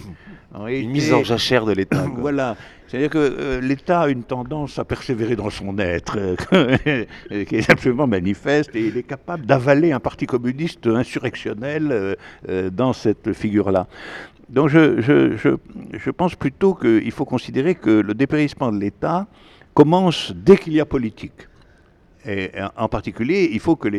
[0.68, 2.06] une mise en jachère de l'État.
[2.18, 2.58] voilà.
[2.88, 6.18] C'est-à-dire que euh, l'État a une tendance à persévérer dans son être,
[7.48, 12.16] qui est absolument manifeste, et il est capable d'avaler un parti communiste insurrectionnel euh,
[12.50, 13.88] euh, dans cette figure-là.
[14.50, 15.50] Donc je, je, je,
[15.94, 19.28] je pense plutôt qu'il faut considérer que le dépérissement de l'État
[19.74, 21.48] commence dès qu'il y a politique.
[22.26, 23.90] Et en particulier, il faut que,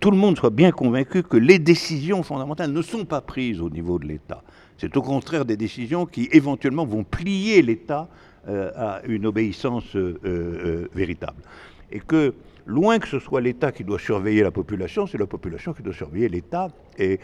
[0.00, 3.68] tout le monde soit bien convaincu que les décisions fondamentales ne sont pas prises au
[3.68, 4.42] niveau de l'État.
[4.78, 8.08] C'est au contraire des décisions qui éventuellement vont plier l'État
[8.48, 11.42] euh, à une obéissance euh, euh, véritable.
[11.92, 12.34] Et que
[12.64, 15.92] loin que ce soit l'État qui doit surveiller la population, c'est la population qui doit
[15.92, 17.20] surveiller l'État et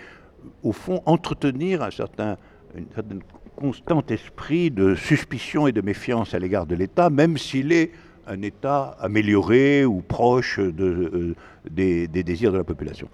[0.63, 2.37] au fond entretenir un certain,
[2.77, 3.19] une certain
[3.57, 7.91] constant esprit de suspicion et de méfiance à l'égard de l'État, même s'il est
[8.27, 11.35] un État amélioré ou proche de, euh,
[11.71, 13.09] des, des, désirs de la population.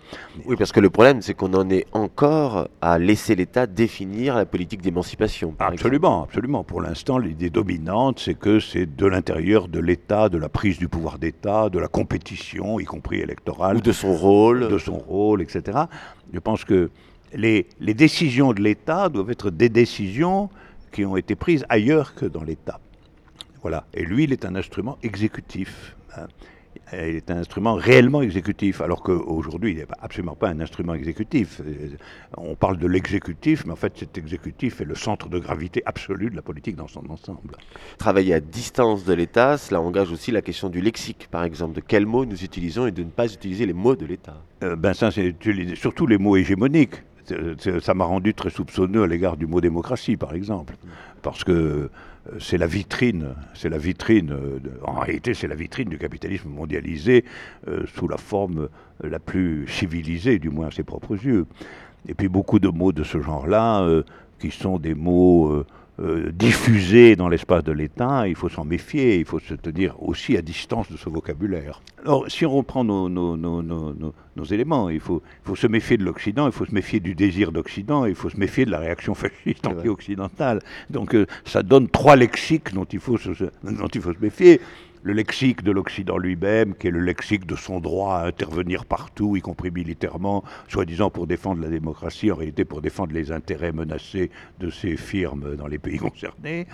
[0.47, 4.47] Oui, parce que le problème, c'est qu'on en est encore à laisser l'État définir la
[4.47, 5.55] politique d'émancipation.
[5.59, 6.29] Absolument, exemple.
[6.29, 6.65] absolument.
[6.65, 10.89] Pour l'instant, l'idée dominante, c'est que c'est de l'intérieur de l'État, de la prise du
[10.89, 13.77] pouvoir d'État, de la compétition, y compris électorale.
[13.77, 14.69] Ou de son rôle.
[14.69, 15.79] De son rôle, etc.
[16.33, 16.91] Je pense que
[17.35, 20.51] les, les décisions de l'État doivent être des décisions
[20.93, 22.79] qui ont été prises ailleurs que dans l'État.
[23.63, 23.85] Voilà.
[23.95, 25.97] Et lui, il est un instrument exécutif.
[26.17, 26.27] Hein.
[26.93, 31.61] Il est un instrument réellement exécutif, alors qu'aujourd'hui, il n'est absolument pas un instrument exécutif.
[32.37, 36.29] On parle de l'exécutif, mais en fait, cet exécutif est le centre de gravité absolu
[36.29, 37.57] de la politique dans son ensemble.
[37.99, 41.81] Travailler à distance de l'État, cela engage aussi la question du lexique, par exemple, de
[41.81, 44.37] quels mots nous utilisons et de ne pas utiliser les mots de l'État.
[44.63, 45.35] Euh, ben ça, c'est
[45.75, 47.03] surtout les mots hégémoniques.
[47.81, 50.75] Ça m'a rendu très soupçonneux à l'égard du mot démocratie, par exemple,
[51.23, 51.89] parce que
[52.39, 57.25] c'est la vitrine, c'est la vitrine, de, en réalité c'est la vitrine du capitalisme mondialisé
[57.69, 58.69] euh, sous la forme
[59.03, 61.47] la plus civilisée, du moins à ses propres yeux.
[62.09, 64.03] Et puis beaucoup de mots de ce genre-là, euh,
[64.39, 65.65] qui sont des mots
[66.03, 70.37] euh, diffusés dans l'espace de l'État, il faut s'en méfier, il faut se tenir aussi
[70.37, 71.81] à distance de ce vocabulaire.
[72.03, 75.97] Alors si on reprend nos, nos, nos, nos éléments, il faut, il faut, se méfier
[75.97, 78.79] de l'Occident, il faut se méfier du désir d'Occident, il faut se méfier de la
[78.81, 80.61] réaction fasciste anti-occidentale.
[80.91, 83.31] Donc euh, ça donne trois lexiques dont il faut se,
[83.63, 84.61] dont il faut se méfier
[85.03, 89.37] le lexique de l'Occident lui-même, qui est le lexique de son droit à intervenir partout,
[89.37, 94.31] y compris militairement, soi-disant pour défendre la démocratie, en réalité pour défendre les intérêts menacés
[94.61, 96.67] de ces firmes dans les pays concernés.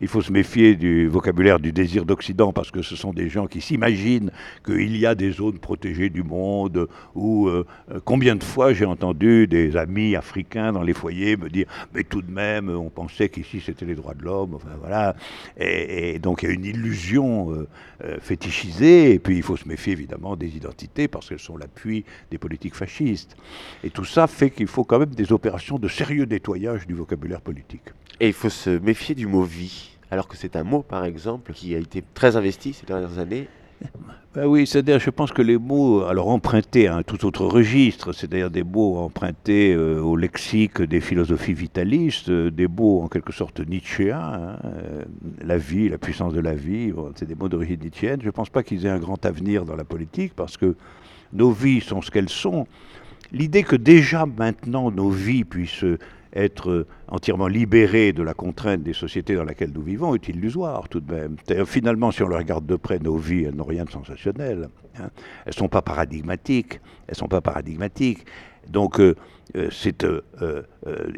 [0.00, 3.46] Il faut se méfier du vocabulaire du désir d'Occident, parce que ce sont des gens
[3.46, 4.30] qui s'imaginent
[4.64, 7.66] qu'il y a des zones protégées du monde, où euh,
[8.04, 12.22] combien de fois j'ai entendu des amis africains dans les foyers me dire, mais tout
[12.22, 15.14] de même, on pensait qu'ici c'était les droits de l'homme, enfin voilà.
[15.58, 17.52] Et, et, donc il y a une illusion.
[17.52, 17.68] Euh,
[18.04, 22.04] euh, fétichisées, et puis il faut se méfier évidemment des identités parce qu'elles sont l'appui
[22.30, 23.36] des politiques fascistes.
[23.82, 27.40] Et tout ça fait qu'il faut quand même des opérations de sérieux nettoyage du vocabulaire
[27.40, 27.90] politique.
[28.20, 31.52] Et il faut se méfier du mot vie, alors que c'est un mot par exemple
[31.52, 33.48] qui a été très investi ces dernières années
[34.34, 38.12] ben oui, c'est-à-dire, je pense que les mots, alors empruntés à un tout autre registre,
[38.12, 43.32] c'est-à-dire des mots empruntés euh, au lexique des philosophies vitalistes, euh, des mots en quelque
[43.32, 45.04] sorte nietzschéens, hein, euh,
[45.40, 48.20] la vie, la puissance de la vie, c'est des mots d'origine nietzschéenne.
[48.22, 50.74] Je ne pense pas qu'ils aient un grand avenir dans la politique parce que
[51.32, 52.66] nos vies sont ce qu'elles sont.
[53.30, 55.84] L'idée que déjà maintenant nos vies puissent
[56.34, 61.00] être entièrement libérés de la contrainte des sociétés dans lesquelles nous vivons est illusoire tout
[61.00, 61.36] de même.
[61.64, 64.68] Finalement, si on le regarde de près, nos vies, elles n'ont rien de sensationnel.
[64.98, 65.10] Hein.
[65.44, 66.80] Elles ne sont pas paradigmatiques.
[67.06, 68.24] Elles sont pas paradigmatiques.
[68.68, 69.14] Donc, euh,
[69.56, 69.70] euh,
[70.02, 70.62] euh, euh,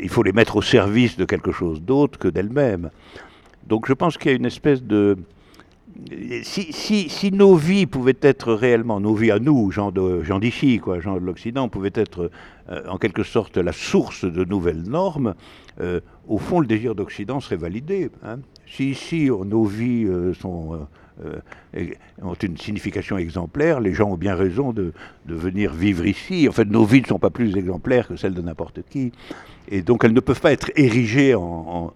[0.01, 2.91] il faut les mettre au service de quelque chose d'autre que d'elles-mêmes.
[3.67, 5.17] Donc, je pense qu'il y a une espèce de
[6.43, 9.91] si, nos vies pouvaient être réellement, nos vies à nous, gens
[10.41, 12.31] d'ici, quoi, gens de l'Occident, pouvaient être
[12.71, 15.35] euh, en quelque sorte la source de nouvelles normes,
[15.81, 18.11] euh, au fond, le désir d'Occident serait validé.
[18.25, 18.39] Hein.
[18.67, 20.33] Si ici nos vies euh,
[22.23, 24.93] ont une signification exemplaire, les gens ont bien raison de,
[25.27, 26.49] venir vivre ici.
[26.49, 29.13] En fait, nos vies ne sont pas plus exemplaires que celles de n'importe qui.
[29.69, 31.93] Et donc, elles ne peuvent pas être érigées en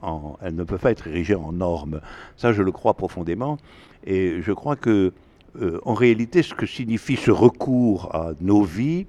[1.53, 2.01] normes.
[2.37, 3.59] Ça, je le crois profondément.
[4.05, 5.13] Et je crois que,
[5.61, 9.07] euh, en réalité, ce que signifie ce recours à nos vies,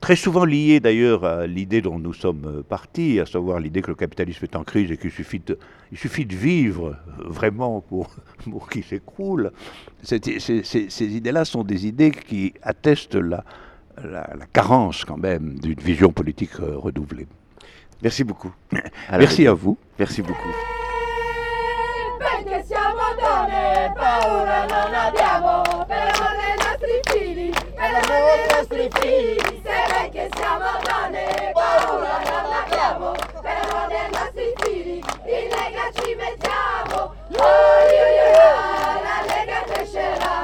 [0.00, 3.94] très souvent lié d'ailleurs à l'idée dont nous sommes partis, à savoir l'idée que le
[3.94, 5.58] capitalisme est en crise et qu'il suffit de,
[5.90, 8.10] il suffit de vivre vraiment pour,
[8.50, 9.52] pour qu'il s'écroule.
[10.02, 13.44] Ces, ces, ces idées-là sont des idées qui attestent la,
[14.02, 17.26] la, la carence quand même d'une vision politique euh, renouvelée.
[18.02, 18.52] Merci beaucoup.
[19.08, 19.78] À Merci à vous.
[19.98, 20.75] Merci beaucoup.
[22.66, 29.62] Siamo donne, paura non abbiamo, per amore dei nostri figli, per amore dei nostri figli.
[29.62, 36.14] Se perché siamo donne, paura non abbiamo, per amore dei nostri figli, in lega ci
[36.16, 37.14] mettiamo.
[37.36, 38.54] Oh, io, io, io,
[39.00, 40.34] la lega crescerà,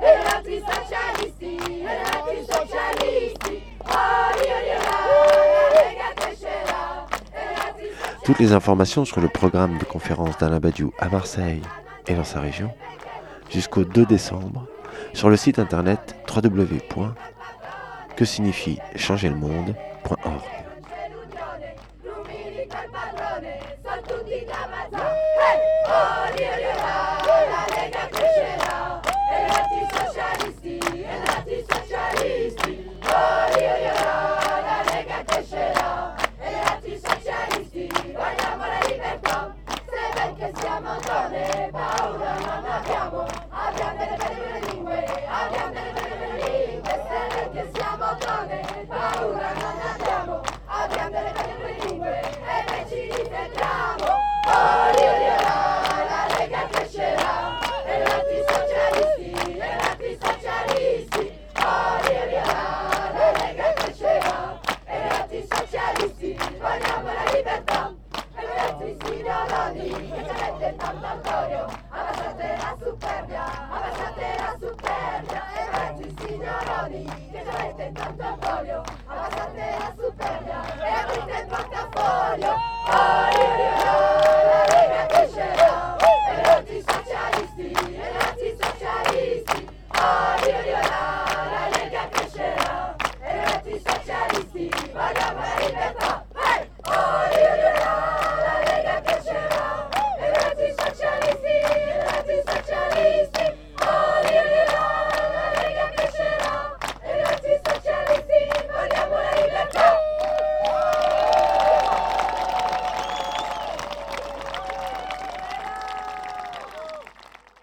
[0.00, 3.78] e altri socialisti, e altri socialisti.
[3.86, 4.79] Oh, io, io,
[8.24, 11.62] Toutes les informations sur le programme de conférences d'Alain Badiou à Marseille
[12.06, 12.70] et dans sa région
[13.50, 14.66] jusqu'au 2 décembre
[15.14, 20.60] sur le site internet www.que signifie changer le monde.org.